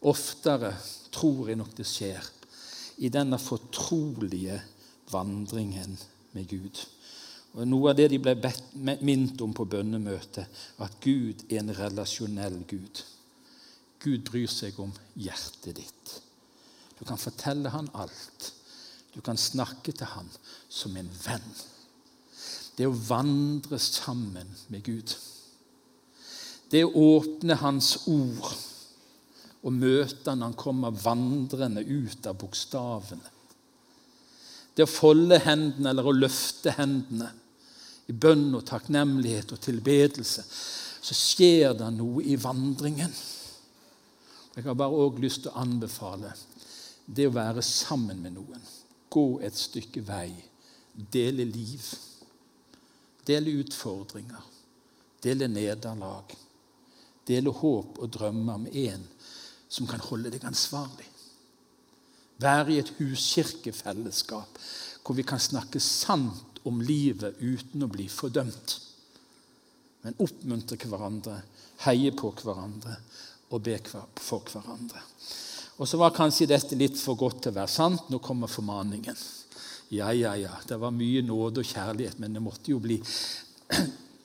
Oftere 0.09 0.73
tror 1.13 1.51
jeg 1.51 1.61
nok 1.61 1.75
det 1.77 1.85
skjer 1.89 2.25
i 3.05 3.11
denne 3.13 3.37
fortrolige 3.41 4.57
vandringen 5.13 5.99
med 6.33 6.49
Gud. 6.49 6.81
Og 7.59 7.67
Noe 7.67 7.91
av 7.91 7.99
det 7.99 8.09
de 8.13 8.21
ble 8.23 8.37
minnet 9.03 9.41
om 9.43 9.53
på 9.53 9.67
bønnemøtet, 9.69 10.47
at 10.81 11.01
Gud 11.03 11.45
er 11.51 11.61
en 11.61 11.75
relasjonell 11.75 12.63
Gud. 12.71 13.03
Gud 14.01 14.25
bryr 14.31 14.49
seg 14.49 14.79
om 14.81 14.93
hjertet 15.21 15.77
ditt. 15.77 16.15
Du 16.99 17.05
kan 17.09 17.21
fortelle 17.21 17.73
han 17.73 17.91
alt. 17.97 18.53
Du 19.15 19.21
kan 19.25 19.37
snakke 19.41 19.93
til 19.93 20.09
han 20.13 20.29
som 20.69 20.97
en 20.97 21.11
venn. 21.25 21.51
Det 22.77 22.87
å 22.89 22.97
vandre 22.97 23.79
sammen 23.83 24.49
med 24.73 24.85
Gud. 24.87 25.13
Det 26.71 26.85
å 26.87 27.07
åpne 27.17 27.57
Hans 27.61 27.97
ord 28.07 28.53
og 29.61 29.75
møte 29.77 30.31
han 30.31 30.41
når 30.41 30.53
han 30.53 30.61
kommer 30.61 31.03
vandrende 31.03 31.83
ut 31.85 32.29
av 32.31 32.39
bokstavene. 32.41 33.35
Det 34.73 34.87
å 34.87 34.89
folde 34.89 35.41
hendene 35.45 35.91
eller 35.91 36.07
å 36.07 36.15
løfte 36.15 36.73
hendene 36.79 37.33
i 38.09 38.15
bønn 38.17 38.55
og 38.57 38.65
takknemlighet 38.71 39.53
og 39.53 39.61
tilbedelse, 39.61 40.45
så 41.01 41.17
skjer 41.17 41.75
det 41.77 41.91
noe 41.99 42.23
i 42.25 42.39
vandringen. 42.41 43.13
Jeg 44.61 44.67
har 44.69 44.77
bare 44.77 44.93
òg 44.93 45.23
lyst 45.23 45.47
til 45.47 45.55
å 45.55 45.61
anbefale 45.63 46.35
det 47.09 47.25
å 47.31 47.33
være 47.33 47.63
sammen 47.65 48.19
med 48.21 48.35
noen. 48.37 48.65
Gå 49.09 49.41
et 49.41 49.57
stykke 49.57 50.03
vei. 50.05 50.35
Dele 50.93 51.47
liv. 51.49 51.87
Dele 53.25 53.55
utfordringer. 53.63 54.43
Dele 55.25 55.49
nederlag. 55.49 56.35
Dele 57.25 57.55
håp 57.57 58.03
og 58.05 58.13
drømmer 58.13 58.61
med 58.67 58.77
en 58.83 59.09
som 59.73 59.89
kan 59.89 60.05
holde 60.11 60.35
deg 60.35 60.45
ansvarlig. 60.45 61.09
Være 62.45 62.75
i 62.75 62.83
et 62.83 62.93
huskirkefellesskap 62.99 64.61
hvor 65.01 65.17
vi 65.17 65.25
kan 65.25 65.41
snakke 65.41 65.81
sant 65.81 66.61
om 66.69 66.85
livet 66.85 67.41
uten 67.41 67.89
å 67.89 67.89
bli 67.89 68.11
fordømt. 68.13 68.77
Men 70.05 70.21
oppmuntre 70.21 70.77
hverandre, 70.85 71.41
heie 71.89 72.13
på 72.13 72.35
hverandre 72.45 73.01
og 73.51 73.63
be 73.67 73.77
for 73.83 74.47
hverandre. 74.53 75.03
Og 75.81 75.89
så 75.89 75.99
var 76.01 76.13
kanskje 76.15 76.49
dette 76.51 76.77
litt 76.77 76.99
for 77.01 77.17
godt 77.19 77.45
til 77.45 77.55
å 77.55 77.57
være 77.57 77.73
sant. 77.73 78.11
Nå 78.13 78.21
kommer 78.23 78.51
formaningen. 78.53 79.17
Ja, 79.91 80.13
ja, 80.13 80.35
ja. 80.37 80.53
Det 80.69 80.77
var 80.79 80.93
mye 80.95 81.23
nåde 81.27 81.65
og 81.65 81.71
kjærlighet, 81.71 82.21
men 82.21 82.37
det 82.37 82.43
måtte 82.45 82.71
jo 82.75 82.81
bli 82.83 83.01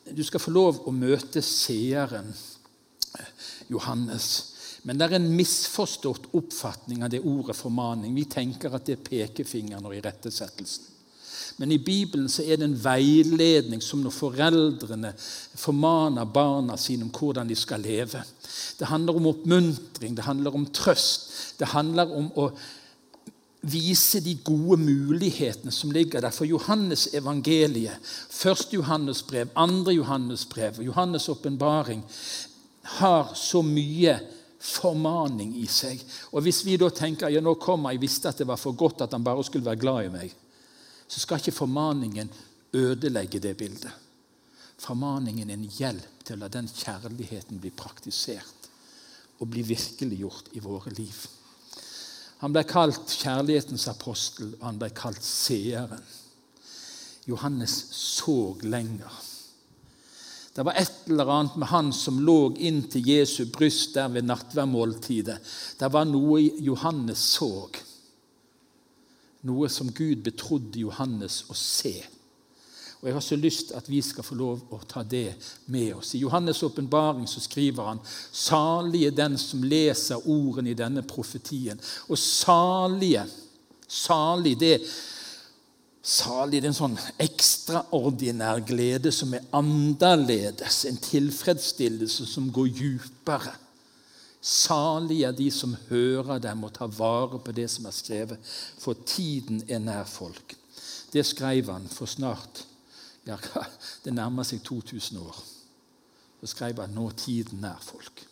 Du 0.05 0.21
skal 0.21 0.41
få 0.43 0.51
lov 0.53 0.83
å 0.85 0.91
møte 0.93 1.41
seeren 1.41 2.27
Johannes. 3.73 4.27
Men 4.85 4.99
det 4.99 5.07
er 5.07 5.15
en 5.17 5.31
misforstått 5.33 6.27
oppfatning 6.37 7.01
av 7.01 7.09
det 7.09 7.23
ordet 7.25 7.55
formaning. 7.57 8.13
Vi 8.13 8.27
tenker 8.29 8.75
at 8.77 8.85
det 8.85 8.99
er 8.99 9.07
pekefingeren 9.07 9.87
og 9.89 9.95
irettesettelsen. 9.97 10.91
Men 11.57 11.71
i 11.71 11.77
Bibelen 11.77 12.29
så 12.29 12.43
er 12.43 12.59
det 12.59 12.67
en 12.69 12.79
veiledning 12.83 13.83
som 13.83 14.01
når 14.03 14.15
foreldrene 14.15 15.11
formaner 15.17 16.25
barna 16.25 16.77
sine 16.77 17.07
om 17.07 17.11
hvordan 17.15 17.47
de 17.49 17.57
skal 17.57 17.83
leve. 17.85 18.23
Det 18.79 18.89
handler 18.89 19.19
om 19.19 19.29
oppmuntring, 19.31 20.15
det 20.15 20.27
handler 20.27 20.55
om 20.55 20.65
trøst. 20.65 21.29
Det 21.59 21.71
handler 21.71 22.11
om 22.11 22.31
å 22.35 22.49
vise 23.65 24.21
de 24.21 24.35
gode 24.45 24.77
mulighetene 24.77 25.71
som 25.73 25.91
ligger 25.91 26.21
der. 26.21 26.33
For 26.33 26.45
Johannes 26.45 27.07
evangeliet, 27.13 27.97
1. 28.29 28.73
Johannes 28.77 29.23
brev, 29.25 29.49
2. 29.55 29.91
Johannes 29.95 30.45
brev 30.49 30.81
Johannes' 30.83 31.29
åpenbaring 31.29 32.03
har 32.99 33.33
så 33.33 33.61
mye 33.65 34.19
formaning 34.61 35.55
i 35.61 35.65
seg. 35.69 36.01
Og 36.33 36.45
Hvis 36.45 36.63
vi 36.65 36.77
da 36.77 36.89
tenker 36.93 37.33
ja, 37.33 37.41
nå 37.41 37.55
kommer 37.61 37.93
jeg 37.93 38.03
visste 38.05 38.29
at 38.29 38.41
det 38.41 38.47
var 38.47 38.61
for 38.61 38.77
godt 38.77 39.05
at 39.05 39.13
han 39.13 39.23
bare 39.25 39.43
skulle 39.45 39.65
være 39.65 39.81
glad 39.81 40.05
i 40.05 40.13
meg, 40.13 40.35
så 41.07 41.21
skal 41.21 41.39
ikke 41.39 41.55
formaningen 41.55 42.31
ødelegge 42.73 43.39
det 43.39 43.55
bildet. 43.57 43.91
Formaningen 44.77 45.49
er 45.49 45.57
en 45.57 45.69
hjelp 45.77 46.25
til 46.25 46.35
å 46.35 46.43
la 46.43 46.49
den 46.51 46.67
kjærligheten 46.67 47.61
bli 47.61 47.71
praktisert 47.71 48.69
og 49.39 49.49
bli 49.51 49.63
virkeliggjort 49.67 50.51
i 50.55 50.63
våre 50.63 50.91
liv. 50.97 51.15
Han 52.41 52.53
ble 52.55 52.65
kalt 52.67 53.13
kjærlighetens 53.15 53.87
apostel, 53.91 54.51
og 54.59 54.65
han 54.67 54.79
ble 54.81 54.89
kalt 54.95 55.23
seeren. 55.23 56.03
Johannes 57.25 57.73
så 57.95 58.55
lenger. 58.61 59.21
Det 60.55 60.63
var 60.63 60.77
et 60.79 61.07
eller 61.09 61.31
annet 61.31 61.55
med 61.59 61.67
han 61.67 61.89
som 61.95 62.21
lå 62.23 62.53
inntil 62.63 63.07
Jesu 63.09 63.45
bryst 63.51 63.95
der 63.97 64.11
ved 64.13 64.27
nattverdmåltidet. 64.27 65.39
Det 65.79 65.89
var 65.91 66.07
noe 66.07 66.39
Johannes 66.63 67.23
så 67.35 67.67
noe 69.45 69.69
som 69.69 69.91
Gud 69.93 70.23
betrodde 70.25 70.81
Johannes 70.81 71.43
å 71.49 71.55
se. 71.57 71.95
Og 72.99 73.09
Jeg 73.09 73.15
har 73.15 73.21
så 73.21 73.37
lyst 73.37 73.73
at 73.77 73.89
vi 73.89 73.99
skal 74.01 74.25
få 74.25 74.35
lov 74.39 74.61
å 74.73 74.79
ta 74.89 75.03
det 75.05 75.35
med 75.69 75.91
oss. 75.93 76.15
I 76.15 76.23
Johannes' 76.23 76.63
åpenbaring 76.65 77.27
skriver 77.29 77.91
han 77.91 77.99
salige 78.31 79.11
den 79.13 79.37
som 79.37 79.63
leser 79.63 80.25
ordene 80.25 80.71
i 80.71 80.77
denne 80.77 81.03
profetien. 81.05 81.81
Og 82.09 82.17
salige, 82.17 83.27
salig 83.87 84.57
det 84.59 84.79
Salig 86.05 86.59
det 86.61 86.67
er 86.67 86.69
en 86.69 86.77
sånn 86.77 86.97
ekstraordinær 87.17 88.59
glede 88.67 89.09
som 89.09 89.31
er 89.33 89.45
annerledes. 89.57 90.83
En 90.85 90.99
tilfredsstillelse 91.01 92.27
som 92.29 92.51
går 92.53 92.67
djupere. 92.69 93.55
Salige 94.45 95.25
er 95.25 95.33
de 95.33 95.47
som 95.51 95.73
hører 95.89 96.37
dem 96.37 96.67
og 96.67 96.73
tar 96.75 96.91
vare 96.93 97.39
på 97.41 97.53
det 97.55 97.65
som 97.73 97.87
er 97.89 97.95
skrevet, 97.97 98.53
for 98.77 98.93
tiden 99.07 99.63
er 99.65 99.81
nær 99.81 100.05
folk. 100.05 100.53
Det 101.13 101.23
skrev 101.25 101.71
han 101.71 101.87
for 101.89 102.05
snart 102.05 102.65
ja, 103.25 103.39
Det 104.05 104.13
nærmer 104.13 104.45
seg 104.45 104.61
2000 104.61 105.17
år. 105.17 105.37
Så 106.41 106.51
skrev 106.51 106.81
han 106.81 106.93
'Nå 106.93 107.09
tiden 107.17 107.61
nær 107.61 107.81
folk'. 107.81 108.27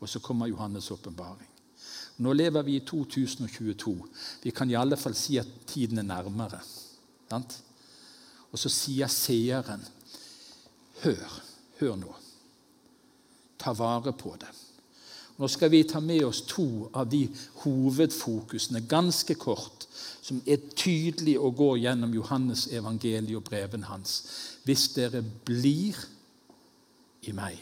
Og 0.00 0.08
så 0.08 0.18
kommer 0.18 0.50
Johannes' 0.50 0.90
åpenbaring. 0.92 1.48
Nå 2.18 2.32
lever 2.32 2.62
vi 2.62 2.76
i 2.76 2.80
2022. 2.80 4.06
Vi 4.42 4.50
kan 4.50 4.70
i 4.70 4.74
alle 4.74 4.96
fall 4.96 5.14
si 5.14 5.38
at 5.38 5.46
tiden 5.66 5.98
er 5.98 6.02
nærmere. 6.02 6.60
Sant? 7.30 7.62
Og 8.52 8.58
så 8.58 8.68
sier 8.68 9.06
seeren 9.06 9.86
Hør, 11.02 11.40
hør 11.80 11.96
nå. 11.96 12.14
Ta 13.58 13.72
vare 13.72 14.12
på 14.12 14.36
det. 14.40 14.63
Nå 15.36 15.48
skal 15.48 15.70
vi 15.70 15.82
ta 15.84 16.00
med 16.00 16.24
oss 16.24 16.44
to 16.46 16.88
av 16.94 17.08
de 17.10 17.24
hovedfokusene, 17.64 18.84
ganske 18.86 19.34
kort, 19.34 19.86
som 20.22 20.38
er 20.46 20.62
tydelig 20.78 21.34
å 21.42 21.50
gå 21.50 21.72
gjennom 21.82 22.14
Johannes 22.14 22.68
evangeliet 22.72 23.34
og 23.40 23.46
breven 23.48 23.86
hans. 23.88 24.20
Hvis 24.64 24.86
dere 24.94 25.24
blir 25.24 25.98
i 27.26 27.34
meg, 27.34 27.58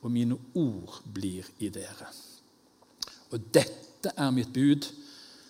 og 0.00 0.14
mine 0.14 0.38
ord 0.56 1.02
blir 1.12 1.46
i 1.60 1.68
dere. 1.74 2.08
Og 3.34 3.50
dette 3.52 4.14
er 4.16 4.32
mitt 4.32 4.54
bud. 4.54 4.86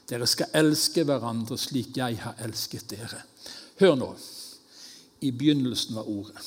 Dere 0.09 0.27
skal 0.27 0.51
elske 0.57 1.05
hverandre 1.05 1.59
slik 1.61 2.01
jeg 2.01 2.17
har 2.23 2.39
elsket 2.43 2.89
dere. 2.91 3.21
Hør 3.79 3.95
nå. 4.01 4.09
I 5.21 5.31
begynnelsen 5.35 5.99
var 5.99 6.09
Ordet. 6.09 6.43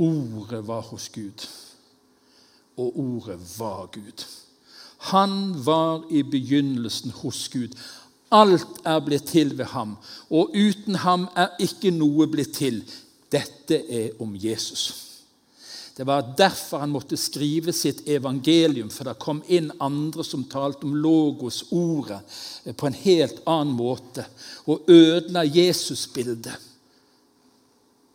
Ordet 0.00 0.62
var 0.66 0.86
hos 0.88 1.08
Gud 1.12 1.44
og 2.76 2.98
ordet 2.98 3.38
var 3.58 3.86
Gud. 3.92 4.24
Han 5.10 5.64
var 5.64 6.04
i 6.10 6.22
begynnelsen 6.22 7.12
hos 7.20 7.48
Gud. 7.52 7.74
Alt 8.32 8.80
er 8.88 9.00
blitt 9.04 9.28
til 9.30 9.52
ved 9.58 9.68
ham, 9.74 9.96
og 10.30 10.54
uten 10.56 10.96
ham 11.04 11.28
er 11.36 11.54
ikke 11.62 11.92
noe 11.94 12.26
blitt 12.30 12.56
til. 12.56 12.80
Dette 13.30 13.82
er 13.90 14.22
om 14.22 14.32
Jesus. 14.34 15.04
Det 15.94 16.06
var 16.06 16.32
derfor 16.38 16.82
han 16.82 16.90
måtte 16.90 17.16
skrive 17.20 17.72
sitt 17.72 18.02
evangelium, 18.10 18.90
for 18.90 19.06
det 19.06 19.20
kom 19.22 19.44
inn 19.46 19.70
andre 19.78 20.24
som 20.26 20.42
talte 20.50 20.88
om 20.88 20.96
logos, 20.98 21.62
ordet, 21.70 22.18
på 22.74 22.88
en 22.88 22.96
helt 23.04 23.44
annen 23.46 23.76
måte, 23.78 24.24
og 24.66 24.90
ødela 24.90 25.44
Jesusbildet, 25.46 26.56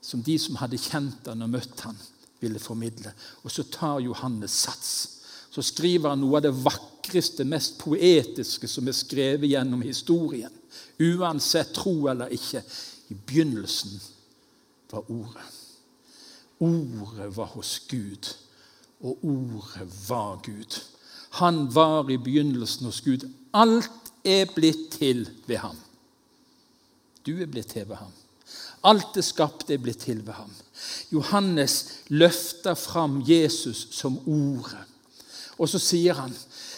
som 0.01 0.23
de 0.25 0.35
som 0.41 0.57
hadde 0.59 0.81
kjent 0.81 1.29
han 1.29 1.45
og 1.45 1.53
møtt 1.53 1.85
han 1.85 1.99
ville 2.39 2.59
formidle. 2.59 3.13
Og 3.43 3.51
så 3.51 3.63
tar 3.63 3.99
Johannes 4.03 4.51
sats. 4.51 4.91
Så 5.51 5.63
skriver 5.65 6.13
han 6.13 6.21
noe 6.21 6.37
av 6.37 6.45
det 6.45 6.53
vakreste, 6.55 7.45
mest 7.47 7.79
poetiske 7.81 8.69
som 8.69 8.87
er 8.87 8.97
skrevet 8.97 9.49
gjennom 9.49 9.81
historien. 9.81 10.53
Uansett 10.99 11.73
tro 11.75 12.07
eller 12.11 12.31
ikke. 12.35 12.61
I 13.09 13.17
begynnelsen 13.17 13.97
var 14.91 15.09
Ordet. 15.09 15.47
Ordet 16.59 17.29
var 17.37 17.45
hos 17.55 17.79
Gud, 17.87 18.35
og 18.99 19.23
Ordet 19.23 19.87
var 20.09 20.41
Gud. 20.45 20.79
Han 21.39 21.75
var 21.75 22.09
i 22.11 22.17
begynnelsen 22.17 22.85
hos 22.85 23.01
Gud. 23.01 23.25
Alt 23.53 24.11
er 24.25 24.49
blitt 24.55 24.89
til 24.99 25.23
ved 25.47 25.61
ham. 25.63 25.77
Du 27.25 27.37
er 27.41 27.47
blitt 27.47 27.71
til 27.73 27.87
ved 27.89 27.95
ham. 28.01 28.11
Alt 28.83 29.15
det 29.15 29.23
skapte 29.27 29.73
er 29.73 29.81
blitt 29.83 30.03
til 30.05 30.21
ved 30.25 30.33
ham. 30.33 30.51
Johannes 31.11 31.85
løfter 32.09 32.77
fram 32.77 33.21
Jesus 33.27 33.87
som 33.95 34.19
ordet. 34.27 34.85
Og 35.59 35.69
så 35.69 35.81
sier 35.81 36.17
han 36.19 36.35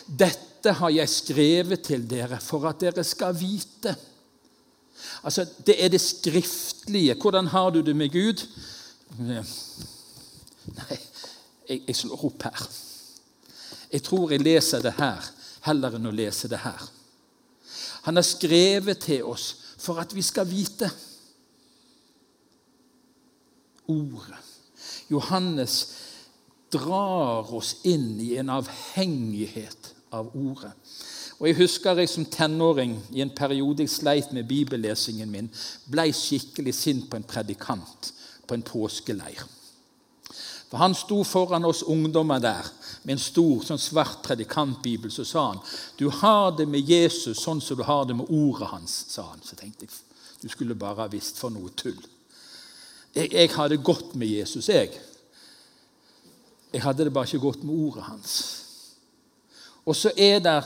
dette 0.08 0.74
har 0.78 0.94
jeg 0.94 1.10
skrevet 1.10 1.84
til 1.86 2.04
dere 2.10 2.40
for 2.42 2.66
at 2.70 2.82
dere 2.82 3.04
skal 3.08 3.36
vite. 3.38 3.96
Altså, 5.24 5.46
Det 5.66 5.84
er 5.84 5.90
det 5.90 6.02
skriftlige. 6.02 7.16
Hvordan 7.16 7.48
har 7.48 7.70
du 7.70 7.82
det 7.82 7.96
med 7.96 8.10
Gud? 8.10 8.48
Nei, 10.72 10.98
jeg, 11.70 11.82
jeg 11.88 11.96
slår 11.96 12.26
opp 12.26 12.44
her. 12.44 12.68
Jeg 13.92 14.04
tror 14.04 14.32
jeg 14.32 14.42
leser 14.42 14.82
det 14.82 14.94
her 14.98 15.32
heller 15.66 15.98
enn 15.98 16.10
å 16.10 16.16
lese 16.16 16.50
det 16.50 16.62
her. 16.64 16.82
Han 18.08 18.18
har 18.18 18.26
skrevet 18.26 19.04
til 19.04 19.26
oss 19.30 19.76
for 19.82 20.00
at 20.02 20.14
vi 20.16 20.24
skal 20.26 20.48
vite. 20.50 20.90
Ordet. 23.88 24.40
Johannes 25.08 25.96
drar 26.72 27.54
oss 27.54 27.76
inn 27.84 28.20
i 28.20 28.36
en 28.40 28.50
avhengighet 28.50 29.94
av 30.12 30.32
ordet. 30.36 30.72
Og 31.40 31.48
Jeg 31.48 31.58
husker 31.58 31.98
jeg 31.98 32.10
som 32.10 32.26
tenåring 32.26 33.00
i 33.12 33.22
en 33.24 33.34
periode 33.34 33.82
jeg 33.82 33.90
sleit 33.90 34.34
med 34.34 34.48
bibellesingen 34.48 35.32
min, 35.32 35.50
ble 35.90 36.12
skikkelig 36.14 36.74
sint 36.78 37.10
på 37.10 37.18
en 37.18 37.26
predikant 37.28 38.12
på 38.48 38.54
en 38.54 38.62
påskeleir. 38.68 39.42
For 40.70 40.78
Han 40.78 40.96
sto 40.96 41.24
foran 41.24 41.66
oss 41.66 41.84
ungdommer 41.84 42.40
der 42.40 42.68
med 43.04 43.18
en 43.18 43.24
stor 43.24 43.64
sånn 43.66 43.82
svart 43.82 44.22
predikantbibel. 44.24 45.12
Så 45.12 45.26
sa 45.28 45.48
han 45.50 45.60
du 45.98 46.10
har 46.22 46.54
det 46.56 46.68
med 46.70 46.88
Jesus 46.88 47.42
sånn 47.44 47.62
som 47.62 47.80
du 47.80 47.84
har 47.84 48.06
det 48.06 48.16
med 48.16 48.30
ordet 48.30 48.70
hans. 48.72 48.94
sa 49.10 49.32
han. 49.34 49.44
Så 49.44 49.56
tenkte 49.56 49.86
jeg 49.86 49.92
du 50.42 50.50
skulle 50.50 50.76
bare 50.76 51.04
ha 51.04 51.08
visst 51.12 51.38
for 51.38 51.54
noe 51.54 51.70
tull. 51.76 52.00
Jeg, 53.16 53.32
jeg 53.34 53.52
hadde 53.56 53.82
gått 53.84 54.16
med 54.16 54.30
Jesus, 54.32 54.70
jeg. 54.70 54.94
Jeg 56.72 56.84
hadde 56.86 57.08
det 57.08 57.14
bare 57.14 57.28
ikke 57.28 57.44
godt 57.44 57.66
med 57.68 57.76
ordet 57.76 58.06
hans. 58.08 58.36
Og 59.86 59.96
så 59.98 60.14
er 60.16 60.40
det 60.44 60.60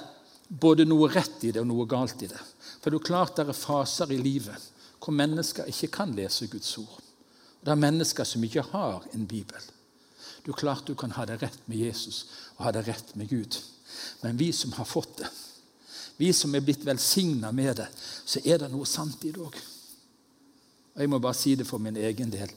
både 0.50 0.86
noe 0.86 1.10
rett 1.10 1.44
i 1.48 1.52
det 1.54 1.64
og 1.64 1.70
noe 1.70 1.88
galt 1.90 2.22
i 2.22 2.30
det. 2.30 2.42
For 2.82 2.94
det 2.94 3.00
er 3.00 3.08
klart 3.08 3.40
det 3.40 3.48
er 3.50 3.58
faser 3.58 4.12
i 4.14 4.22
livet 4.22 4.72
hvor 5.02 5.14
mennesker 5.14 5.68
ikke 5.70 5.92
kan 6.00 6.14
lese 6.18 6.48
Guds 6.50 6.72
ord. 6.82 6.98
Og 6.98 7.66
Det 7.66 7.72
er 7.72 7.82
mennesker 7.82 8.26
som 8.26 8.44
ikke 8.44 8.64
har 8.72 9.04
en 9.14 9.28
bibel. 9.28 9.62
Du 10.46 10.52
er 10.52 10.58
klart 10.58 10.88
du 10.88 10.96
kan 10.98 11.14
ha 11.14 11.26
det 11.26 11.42
rett 11.42 11.62
med 11.70 11.78
Jesus 11.78 12.26
og 12.58 12.66
ha 12.66 12.72
det 12.72 12.88
rett 12.88 13.16
med 13.16 13.30
Gud. 13.30 13.58
Men 14.22 14.40
vi 14.40 14.52
som 14.52 14.72
har 14.78 14.86
fått 14.86 15.18
det, 15.18 15.30
vi 16.18 16.32
som 16.34 16.54
er 16.56 16.64
blitt 16.64 16.86
velsigna 16.86 17.52
med 17.52 17.76
det, 17.76 17.88
så 18.26 18.40
er 18.46 18.62
det 18.62 18.72
noe 18.72 18.86
sant 18.86 19.26
i 19.26 19.34
det 19.36 19.42
òg. 19.42 19.58
Og 20.96 21.02
jeg 21.04 21.12
må 21.12 21.20
bare 21.20 21.38
si 21.38 21.56
det 21.60 21.68
for 21.68 21.82
min 21.84 21.98
egen 21.98 22.32
del. 22.32 22.52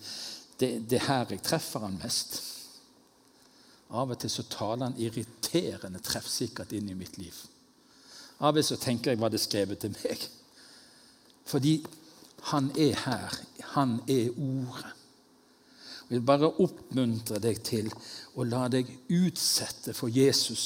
Det, 0.59 0.71
det 0.91 1.01
er 1.01 1.07
her 1.09 1.35
jeg 1.35 1.43
treffer 1.47 1.87
han 1.87 1.99
mest. 2.03 2.39
Av 3.89 4.11
og 4.11 4.19
til 4.21 4.31
så 4.31 4.45
taler 4.51 4.91
han 4.91 5.01
irriterende 5.01 6.03
treffsikkert 6.05 6.75
inn 6.77 6.91
i 6.93 6.99
mitt 6.99 7.17
liv. 7.19 7.35
Av 8.39 8.53
og 8.53 8.61
til 8.61 8.69
så 8.69 8.81
tenker 8.83 9.13
jeg 9.13 9.21
hva 9.21 9.31
det 9.33 9.41
er 9.41 9.47
skrevet 9.47 9.83
til 9.83 9.95
meg. 9.97 10.29
Fordi 11.49 11.75
han 12.53 12.71
er 12.79 12.95
her. 13.07 13.39
Han 13.75 13.99
er 14.07 14.31
Ordet. 14.37 14.95
Jeg 16.09 16.17
vil 16.17 16.25
bare 16.25 16.49
oppmuntre 16.65 17.41
deg 17.43 17.59
til 17.65 17.91
å 18.41 18.45
la 18.49 18.63
deg 18.73 18.89
utsette 19.13 19.93
for 19.97 20.09
Jesus 20.09 20.63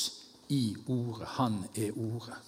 i 0.54 0.76
Ordet. 0.86 1.30
Han 1.38 1.62
er 1.74 1.96
Ordet. 1.98 2.38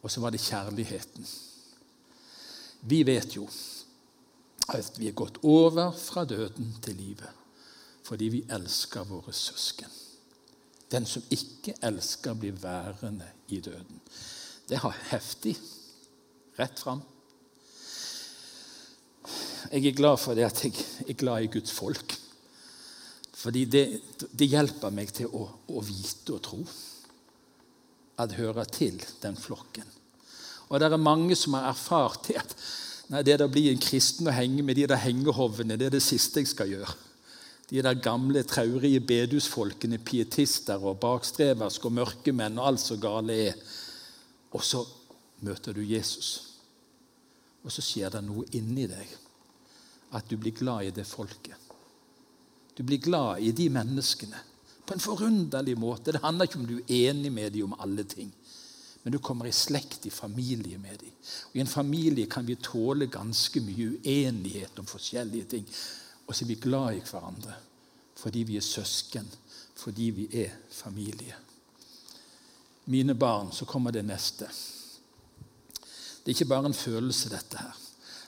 Og 0.00 0.10
så 0.10 0.22
var 0.22 0.32
det 0.32 0.40
kjærligheten. 0.40 1.26
Vi 2.88 3.02
vet 3.04 3.36
jo 3.36 3.44
at 4.76 4.98
vi 4.98 5.08
er 5.10 5.18
gått 5.18 5.40
over 5.46 5.92
fra 5.96 6.24
døden 6.28 6.74
til 6.84 6.98
livet 7.00 7.36
fordi 8.10 8.26
vi 8.32 8.38
elsker 8.50 9.04
våre 9.06 9.30
søsken. 9.30 9.90
Den 10.90 11.04
som 11.06 11.22
ikke 11.30 11.76
elsker, 11.86 12.34
blir 12.34 12.56
værende 12.58 13.28
i 13.54 13.60
døden. 13.62 14.00
Det 14.66 14.80
er 14.80 14.96
heftig 15.12 15.52
rett 16.58 16.82
fram. 16.82 17.04
Jeg 19.70 19.86
er 19.86 19.94
glad 19.94 20.18
for 20.18 20.34
det 20.34 20.48
at 20.48 20.64
jeg 20.64 20.74
er 21.06 21.18
glad 21.20 21.44
i 21.44 21.52
Guds 21.54 21.70
folk. 21.70 22.16
Fordi 23.40 23.64
det, 23.64 23.84
det 24.36 24.50
hjelper 24.50 24.92
meg 24.92 25.12
til 25.14 25.30
å, 25.30 25.46
å, 25.70 25.80
vite 25.84 26.34
og 26.34 26.42
tro. 26.44 26.60
At 28.20 28.34
hører 28.36 28.66
til 28.68 28.98
den 29.22 29.38
flokken. 29.38 29.86
Og 30.68 30.80
det 30.80 30.90
er 30.90 31.00
mange 31.00 31.38
som 31.38 31.54
har 31.56 31.70
erfart 31.70 32.26
det 32.28 32.40
at 32.42 32.56
nei, 33.10 33.22
det 33.26 33.40
å 33.42 33.50
bli 33.50 33.68
en 33.70 33.82
kristen 33.82 34.30
og 34.30 34.36
henge 34.36 34.64
med 34.64 34.78
de 34.78 34.88
der 34.90 35.02
hengehovene, 35.02 35.76
det 35.78 35.90
er 35.90 35.96
det 35.98 36.04
siste 36.04 36.42
jeg 36.42 36.52
skal 36.54 36.70
gjøre 36.70 36.98
de 37.70 37.82
der 37.82 37.94
gamle, 38.02 38.42
traurige 38.42 39.00
bedusfolkene, 39.00 39.98
pietister 40.02 40.82
og 40.82 40.98
bakstreverske 41.02 41.86
og 41.86 41.94
mørkemenn 42.00 42.58
og 42.58 42.66
alt 42.66 42.82
så 42.82 42.96
gale 42.98 43.36
er. 43.46 43.60
Og 44.50 44.64
så 44.66 44.82
møter 45.46 45.76
du 45.76 45.82
Jesus. 45.86 46.30
Og 47.62 47.70
så 47.70 47.84
skjer 47.84 48.10
det 48.10 48.24
noe 48.26 48.48
inni 48.58 48.88
deg. 48.90 49.14
At 50.18 50.26
du 50.26 50.34
blir 50.40 50.56
glad 50.56 50.88
i 50.88 50.94
det 50.96 51.06
folket. 51.06 51.54
Du 52.74 52.82
blir 52.82 52.98
glad 52.98 53.38
i 53.38 53.52
de 53.54 53.68
menneskene 53.70 54.42
på 54.86 54.96
en 54.96 55.04
forunderlig 55.04 55.76
måte. 55.78 56.10
Det 56.10 56.24
handler 56.24 56.48
ikke 56.48 56.58
om 56.58 56.66
du 56.66 56.78
er 56.80 57.12
enig 57.12 57.30
med 57.30 57.52
dem 57.54 57.70
om 57.70 57.78
alle 57.78 58.02
ting. 58.02 58.32
Men 59.02 59.12
du 59.12 59.18
kommer 59.18 59.46
i 59.46 59.52
slekt, 59.52 60.06
i 60.06 60.10
familie 60.10 60.78
med 60.78 60.98
dem. 61.00 61.12
Og 61.50 61.56
I 61.56 61.60
en 61.60 61.66
familie 61.66 62.26
kan 62.26 62.46
vi 62.46 62.58
tåle 62.60 63.06
ganske 63.06 63.62
mye 63.64 63.94
uenighet 63.96 64.78
om 64.78 64.86
forskjellige 64.86 65.44
ting. 65.54 65.68
Og 66.26 66.34
så 66.34 66.44
er 66.44 66.52
vi 66.52 66.60
glad 66.60 66.96
i 66.98 67.04
hverandre 67.04 67.56
fordi 68.20 68.42
vi 68.44 68.58
er 68.58 68.64
søsken, 68.64 69.24
fordi 69.80 70.10
vi 70.12 70.26
er 70.42 70.50
familie. 70.68 71.36
Mine 72.84 73.14
barn, 73.14 73.52
så 73.52 73.64
kommer 73.64 73.90
det 73.90 74.02
neste. 74.04 74.44
Det 76.20 76.26
er 76.26 76.36
ikke 76.36 76.50
bare 76.50 76.66
en 76.66 76.76
følelse, 76.76 77.30
dette 77.32 77.56
her. 77.56 77.78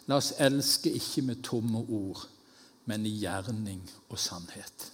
La 0.09 0.17
oss 0.17 0.33
elske 0.41 0.91
ikke 0.97 1.23
med 1.27 1.43
tomme 1.45 1.83
ord, 1.83 2.25
men 2.89 3.05
i 3.07 3.13
gjerning 3.21 3.83
og 4.09 4.19
sannhet. 4.19 4.87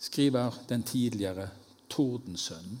Skriver 0.00 0.54
den 0.68 0.82
tidligere 0.82 1.48
Tordensønnen. 1.90 2.78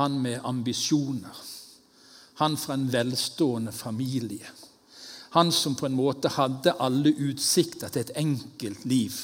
Han 0.00 0.20
med 0.22 0.40
ambisjoner. 0.44 1.36
Han 2.40 2.56
fra 2.56 2.74
en 2.74 2.88
velstående 2.92 3.72
familie 3.72 4.48
han 5.32 5.52
som 5.52 5.74
på 5.74 5.86
en 5.86 5.94
måte 5.96 6.28
hadde 6.28 6.74
alle 6.76 7.08
utsikter 7.24 7.88
til 7.88 8.02
et 8.02 8.10
enkelt 8.20 8.82
liv. 8.84 9.14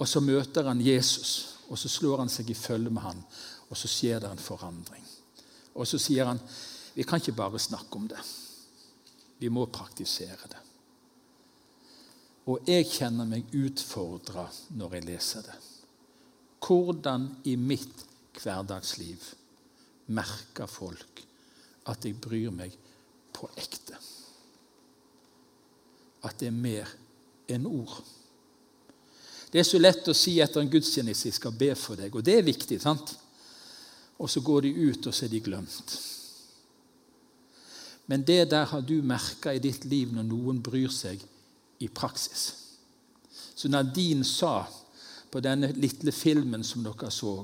Og 0.00 0.08
så 0.08 0.22
møter 0.24 0.64
han 0.64 0.80
Jesus, 0.80 1.32
og 1.68 1.76
så 1.76 1.90
slår 1.92 2.22
han 2.22 2.32
seg 2.32 2.48
i 2.48 2.56
følge 2.56 2.88
med 2.88 3.04
han, 3.04 3.20
og 3.68 3.76
så 3.76 3.90
skjer 3.92 4.22
det 4.24 4.30
en 4.32 4.40
forandring. 4.40 5.04
Og 5.76 5.84
så 5.88 6.00
sier 6.00 6.30
han 6.30 6.40
vi 6.94 7.04
kan 7.04 7.20
ikke 7.20 7.36
bare 7.36 7.60
snakke 7.60 8.00
om 8.00 8.08
det. 8.08 8.22
Vi 9.44 9.52
må 9.52 9.66
praktisere 9.68 10.48
det. 10.48 10.62
Og 12.48 12.64
jeg 12.68 12.88
kjenner 12.88 13.28
meg 13.28 13.52
utfordra 13.52 14.46
når 14.72 14.96
jeg 14.96 15.08
leser 15.10 15.44
det. 15.50 15.58
Hvordan 16.64 17.28
i 17.44 17.58
mitt 17.60 18.06
hverdagsliv 18.40 19.28
merker 20.12 20.70
folk 20.70 21.22
at 21.90 22.04
jeg 22.06 22.20
bryr 22.22 22.50
meg 22.54 22.74
på 23.34 23.50
ekte? 23.58 23.98
at 26.22 26.38
det 26.38 26.48
er 26.48 26.54
mer 26.56 26.90
enn 27.50 27.66
ord. 27.66 27.98
Det 29.52 29.60
er 29.60 29.66
så 29.68 29.80
lett 29.80 30.08
å 30.08 30.16
si 30.16 30.38
etter 30.40 30.62
en 30.62 30.70
gudstjeneste 30.70 31.28
jeg 31.28 31.36
skal 31.36 31.56
be 31.56 31.72
for 31.76 31.98
deg, 31.98 32.14
og 32.14 32.24
det 32.24 32.38
er 32.38 32.46
viktig. 32.46 32.80
sant? 32.80 33.14
Og 34.18 34.30
så 34.30 34.40
går 34.40 34.62
de 34.62 34.72
ut, 34.88 35.06
og 35.06 35.14
så 35.14 35.26
er 35.26 35.32
de 35.32 35.42
glemt. 35.42 35.96
Men 38.06 38.24
det 38.26 38.50
der 38.50 38.66
har 38.70 38.80
du 38.80 39.02
merka 39.02 39.52
i 39.52 39.62
ditt 39.62 39.84
liv 39.84 40.12
når 40.14 40.26
noen 40.28 40.62
bryr 40.62 40.90
seg 40.90 41.20
i 41.82 41.88
praksis. 41.88 42.52
Så 43.54 43.68
Nadine 43.68 44.24
sa 44.24 44.62
på 45.30 45.40
denne 45.40 45.72
lille 45.74 46.12
filmen 46.12 46.64
som 46.64 46.84
dere 46.84 47.10
så, 47.10 47.34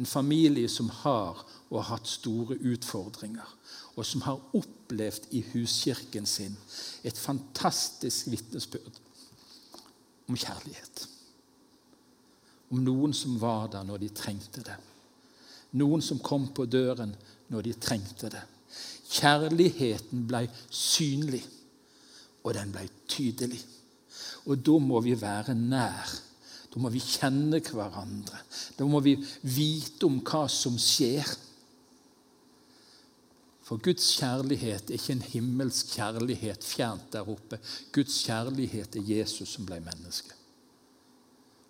en 0.00 0.08
familie 0.08 0.68
som 0.72 0.88
har 1.02 1.44
og 1.68 1.76
har 1.82 1.90
hatt 1.92 2.08
store 2.08 2.56
utfordringer 2.72 3.56
og 3.98 4.06
som 4.06 4.22
har 4.24 4.40
opplevd 4.56 5.28
i 5.36 5.42
huskirken 5.52 6.26
sin 6.26 6.56
et 7.04 7.18
fantastisk 7.18 8.30
vitnesbyrd 8.32 9.00
om 10.30 10.38
kjærlighet. 10.38 11.02
Om 12.70 12.80
noen 12.86 13.12
som 13.16 13.36
var 13.42 13.68
der 13.72 13.84
når 13.84 14.00
de 14.04 14.08
trengte 14.14 14.62
det. 14.64 14.78
Noen 15.76 16.02
som 16.02 16.22
kom 16.22 16.48
på 16.54 16.64
døren 16.70 17.12
når 17.50 17.66
de 17.66 17.74
trengte 17.82 18.30
det. 18.32 18.42
Kjærligheten 19.10 20.24
ble 20.30 20.44
synlig, 20.70 21.42
og 22.46 22.54
den 22.54 22.70
ble 22.72 22.86
tydelig. 23.10 23.58
Og 24.46 24.62
da 24.64 24.78
må 24.80 25.02
vi 25.04 25.16
være 25.18 25.54
nær. 25.58 26.14
Da 26.70 26.80
må 26.82 26.90
vi 26.94 27.02
kjenne 27.02 27.58
hverandre. 27.64 28.42
Da 28.78 28.86
må 28.86 29.00
vi 29.02 29.16
vite 29.42 30.06
om 30.06 30.20
hva 30.22 30.44
som 30.50 30.76
skjer. 30.78 31.26
For 33.66 33.82
Guds 33.82 34.06
kjærlighet 34.18 34.90
er 34.90 34.98
ikke 34.98 35.16
en 35.16 35.24
himmelsk 35.32 35.94
kjærlighet 35.96 36.66
fjernt 36.66 37.10
der 37.14 37.28
oppe. 37.30 37.58
Guds 37.94 38.22
kjærlighet 38.26 38.98
er 38.98 39.10
Jesus 39.18 39.56
som 39.56 39.66
ble 39.66 39.80
menneske. 39.82 40.34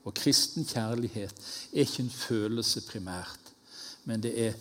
Og 0.04 0.14
kristen 0.16 0.64
kjærlighet 0.64 1.42
er 1.72 1.84
ikke 1.84 2.06
en 2.06 2.12
følelse 2.12 2.80
primært, 2.88 3.52
men 4.08 4.22
det 4.24 4.32
er 4.46 4.56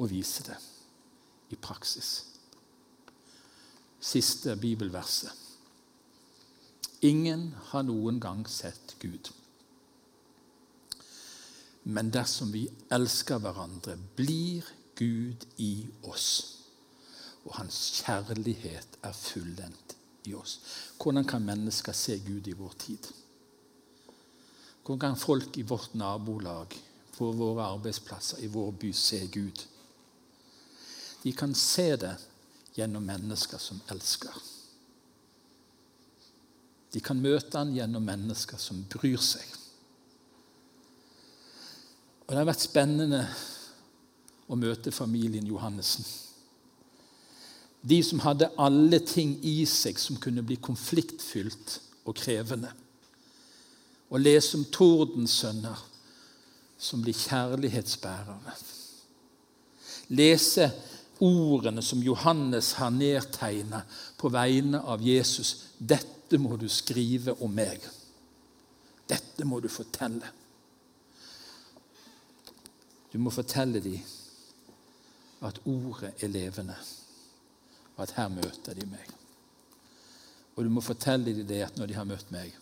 å 0.00 0.08
vise 0.08 0.46
det 0.48 0.56
i 1.52 1.58
praksis. 1.60 2.14
Siste 4.00 4.56
bibelverset. 4.56 5.49
Ingen 7.00 7.54
har 7.70 7.82
noen 7.88 8.20
gang 8.20 8.42
sett 8.48 8.96
Gud. 9.00 9.30
Men 11.82 12.10
dersom 12.12 12.52
vi 12.52 12.66
elsker 12.92 13.40
hverandre, 13.40 13.96
blir 14.16 14.66
Gud 14.98 15.46
i 15.56 15.88
oss. 16.02 16.26
Og 17.46 17.56
hans 17.56 17.78
kjærlighet 18.02 19.00
er 19.00 19.16
fullendt 19.16 19.96
i 20.28 20.34
oss. 20.36 20.58
Hvordan 21.00 21.24
kan 21.24 21.46
mennesker 21.46 21.96
se 21.96 22.18
Gud 22.26 22.52
i 22.52 22.56
vår 22.58 22.76
tid? 22.84 23.08
Hvordan 24.84 25.00
kan 25.00 25.16
folk 25.16 25.56
i 25.56 25.64
vårt 25.64 25.94
nabolag, 25.94 26.76
på 27.16 27.32
våre 27.32 27.64
arbeidsplasser, 27.64 28.44
i 28.44 28.52
vår 28.52 28.70
by 28.76 28.92
se 28.92 29.24
Gud? 29.32 29.64
De 31.22 31.32
kan 31.32 31.54
se 31.54 31.96
det 31.96 32.16
gjennom 32.76 33.04
mennesker 33.08 33.58
som 33.58 33.80
elsker. 33.88 34.36
De 36.90 37.00
kan 37.00 37.20
møte 37.22 37.58
han 37.58 37.74
gjennom 37.74 38.04
mennesker 38.06 38.58
som 38.58 38.82
bryr 38.90 39.20
seg. 39.22 39.46
Og 42.26 42.34
Det 42.34 42.38
har 42.38 42.48
vært 42.48 42.66
spennende 42.66 43.24
å 44.50 44.58
møte 44.58 44.92
familien 44.94 45.46
Johannessen. 45.46 46.06
De 47.80 48.02
som 48.04 48.20
hadde 48.22 48.50
alle 48.60 49.00
ting 49.06 49.36
i 49.46 49.62
seg 49.66 49.98
som 49.98 50.18
kunne 50.20 50.44
bli 50.46 50.58
konfliktfylt 50.60 51.78
og 52.04 52.18
krevende. 52.18 52.70
Å 54.10 54.18
lese 54.18 54.58
om 54.58 54.66
tordensønner 54.74 55.86
som 56.80 57.02
blir 57.04 57.16
kjærlighetsbærere. 57.16 58.54
Lese 60.18 60.70
ordene 61.22 61.82
som 61.84 62.02
Johannes 62.02 62.72
har 62.80 62.90
nedtegna 62.90 63.82
på 64.18 64.30
vegne 64.32 64.80
av 64.82 65.02
Jesus. 65.04 65.54
Dette 65.78 66.19
må 66.38 66.56
du 66.56 66.68
skrive 66.68 67.34
om 67.42 67.50
meg. 67.54 67.82
Dette 69.10 69.46
må 69.48 69.58
du 69.60 69.68
fortelle. 69.72 70.28
Du 73.10 73.18
må 73.18 73.32
fortelle 73.34 73.82
dem 73.82 73.98
at 75.42 75.58
ordet 75.64 76.12
er 76.22 76.30
levende, 76.30 76.76
og 77.96 78.04
at 78.04 78.14
her 78.18 78.28
møter 78.28 78.76
de 78.76 78.86
meg. 78.86 79.08
Og 80.54 80.66
du 80.66 80.70
må 80.70 80.84
fortelle 80.84 81.32
dem 81.34 81.48
det 81.48 81.64
at 81.64 81.80
når 81.80 81.90
de 81.90 81.96
har 81.96 82.06
møtt 82.06 82.30
meg, 82.30 82.54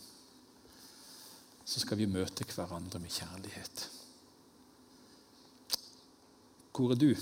så 1.69 1.83
skal 1.83 1.99
vi 2.01 2.09
møte 2.09 2.47
hverandre 2.49 3.03
med 3.03 3.13
kjærlighet. 3.13 3.85
Hvor 6.73 6.95
er 6.95 7.01
du? 7.03 7.13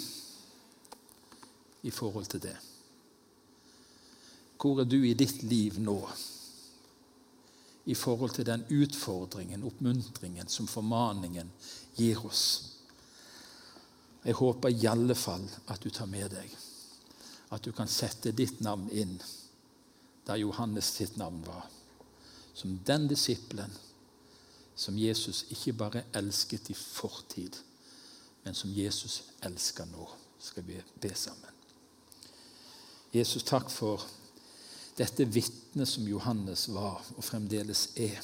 i 1.86 1.90
forhold 1.90 2.26
til 2.26 2.42
det? 2.42 2.56
Hvor 4.60 4.80
er 4.80 4.84
du 4.84 5.02
i 5.04 5.14
ditt 5.14 5.42
liv 5.46 5.78
nå 5.78 6.00
i 7.86 7.94
forhold 7.94 8.34
til 8.34 8.46
den 8.46 8.64
utfordringen, 8.70 9.64
oppmuntringen, 9.64 10.48
som 10.48 10.66
formaningen 10.66 11.50
gir 11.96 12.24
oss? 12.26 12.44
Jeg 14.24 14.34
håper 14.34 14.74
i 14.74 14.86
alle 14.90 15.14
fall 15.14 15.46
at 15.70 15.82
du 15.82 15.90
tar 15.90 16.10
med 16.10 16.30
deg 16.34 16.56
at 17.54 17.62
du 17.62 17.72
kan 17.72 17.88
sette 17.88 18.32
ditt 18.34 18.60
navn 18.60 18.88
inn 18.90 19.14
der 20.26 20.40
Johannes 20.42 20.88
sitt 20.98 21.16
navn 21.16 21.44
var. 21.46 21.68
Som 22.54 22.80
den 22.86 23.06
disippelen 23.08 23.70
som 24.76 24.98
Jesus 24.98 25.44
ikke 25.50 25.72
bare 25.72 26.02
elsket 26.14 26.70
i 26.70 26.74
fortid, 26.74 27.56
men 28.44 28.54
som 28.54 28.72
Jesus 28.74 29.22
elsker 29.46 29.86
nå. 29.88 30.08
Skal 30.40 30.66
vi 30.66 30.76
be 31.00 31.14
sammen. 31.16 31.54
Jesus, 33.14 33.42
takk 33.42 33.70
for 33.72 34.02
dette 34.96 35.26
vitnet 35.28 35.88
som 35.88 36.08
Johannes 36.08 36.68
var 36.72 37.04
og 37.16 37.24
fremdeles 37.24 37.90
er. 38.00 38.20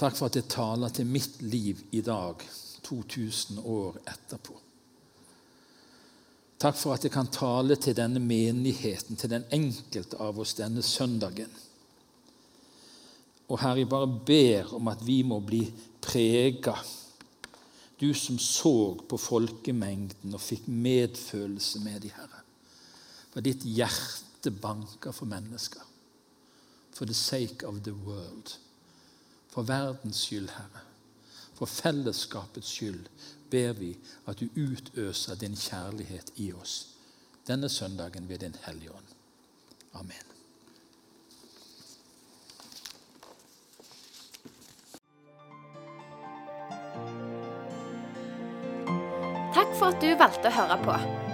Takk 0.00 0.16
for 0.16 0.30
at 0.30 0.38
det 0.38 0.48
taler 0.48 0.92
til 0.94 1.08
mitt 1.10 1.42
liv 1.42 1.82
i 1.92 2.00
dag, 2.00 2.40
2000 2.86 3.60
år 3.60 3.98
etterpå. 4.08 4.54
Takk 6.60 6.76
for 6.76 6.94
at 6.94 7.04
det 7.04 7.12
kan 7.12 7.28
tale 7.32 7.76
til 7.80 7.96
denne 7.96 8.20
menigheten, 8.20 9.16
til 9.16 9.32
den 9.32 9.44
enkelte 9.52 10.18
av 10.20 10.40
oss 10.40 10.54
denne 10.58 10.82
søndagen. 10.84 11.52
Og 13.50 13.60
Herre, 13.60 13.80
jeg 13.82 13.90
bare 13.90 14.08
ber 14.26 14.74
om 14.76 14.88
at 14.92 15.00
vi 15.04 15.22
må 15.26 15.40
bli 15.42 15.64
prega 16.00 16.76
du 18.00 18.14
som 18.16 18.38
så 18.40 18.94
på 19.08 19.18
folkemengden 19.20 20.32
og 20.32 20.40
fikk 20.40 20.68
medfølelse 20.72 21.82
med 21.84 22.00
de, 22.06 22.12
Herre. 22.16 22.39
For 23.30 23.40
ditt 23.40 23.64
hjerte 23.64 24.50
banker 24.50 25.12
for 25.12 25.26
mennesker. 25.26 25.82
For 26.92 27.06
the 27.06 27.14
sake 27.14 27.66
of 27.66 27.82
the 27.82 27.94
world. 27.94 28.56
For 29.48 29.62
verdens 29.62 30.26
skyld, 30.26 30.50
Herre. 30.50 30.86
For 31.54 31.66
fellesskapets 31.66 32.68
skyld 32.68 33.06
ber 33.50 33.72
vi 33.72 33.98
at 34.26 34.40
du 34.40 34.48
utøser 34.56 35.34
din 35.34 35.56
kjærlighet 35.56 36.32
i 36.36 36.52
oss 36.52 36.86
denne 37.46 37.68
søndagen 37.68 38.28
ved 38.28 38.38
Din 38.38 38.56
Hellige 38.66 38.90
Ånd. 38.94 39.04
Amen. 39.94 40.26
Takk 49.54 49.74
for 49.78 49.90
at 49.90 49.98
du 50.00 50.14
valgte 50.14 50.48
å 50.48 50.56
høre 50.60 50.78
på. 50.86 51.29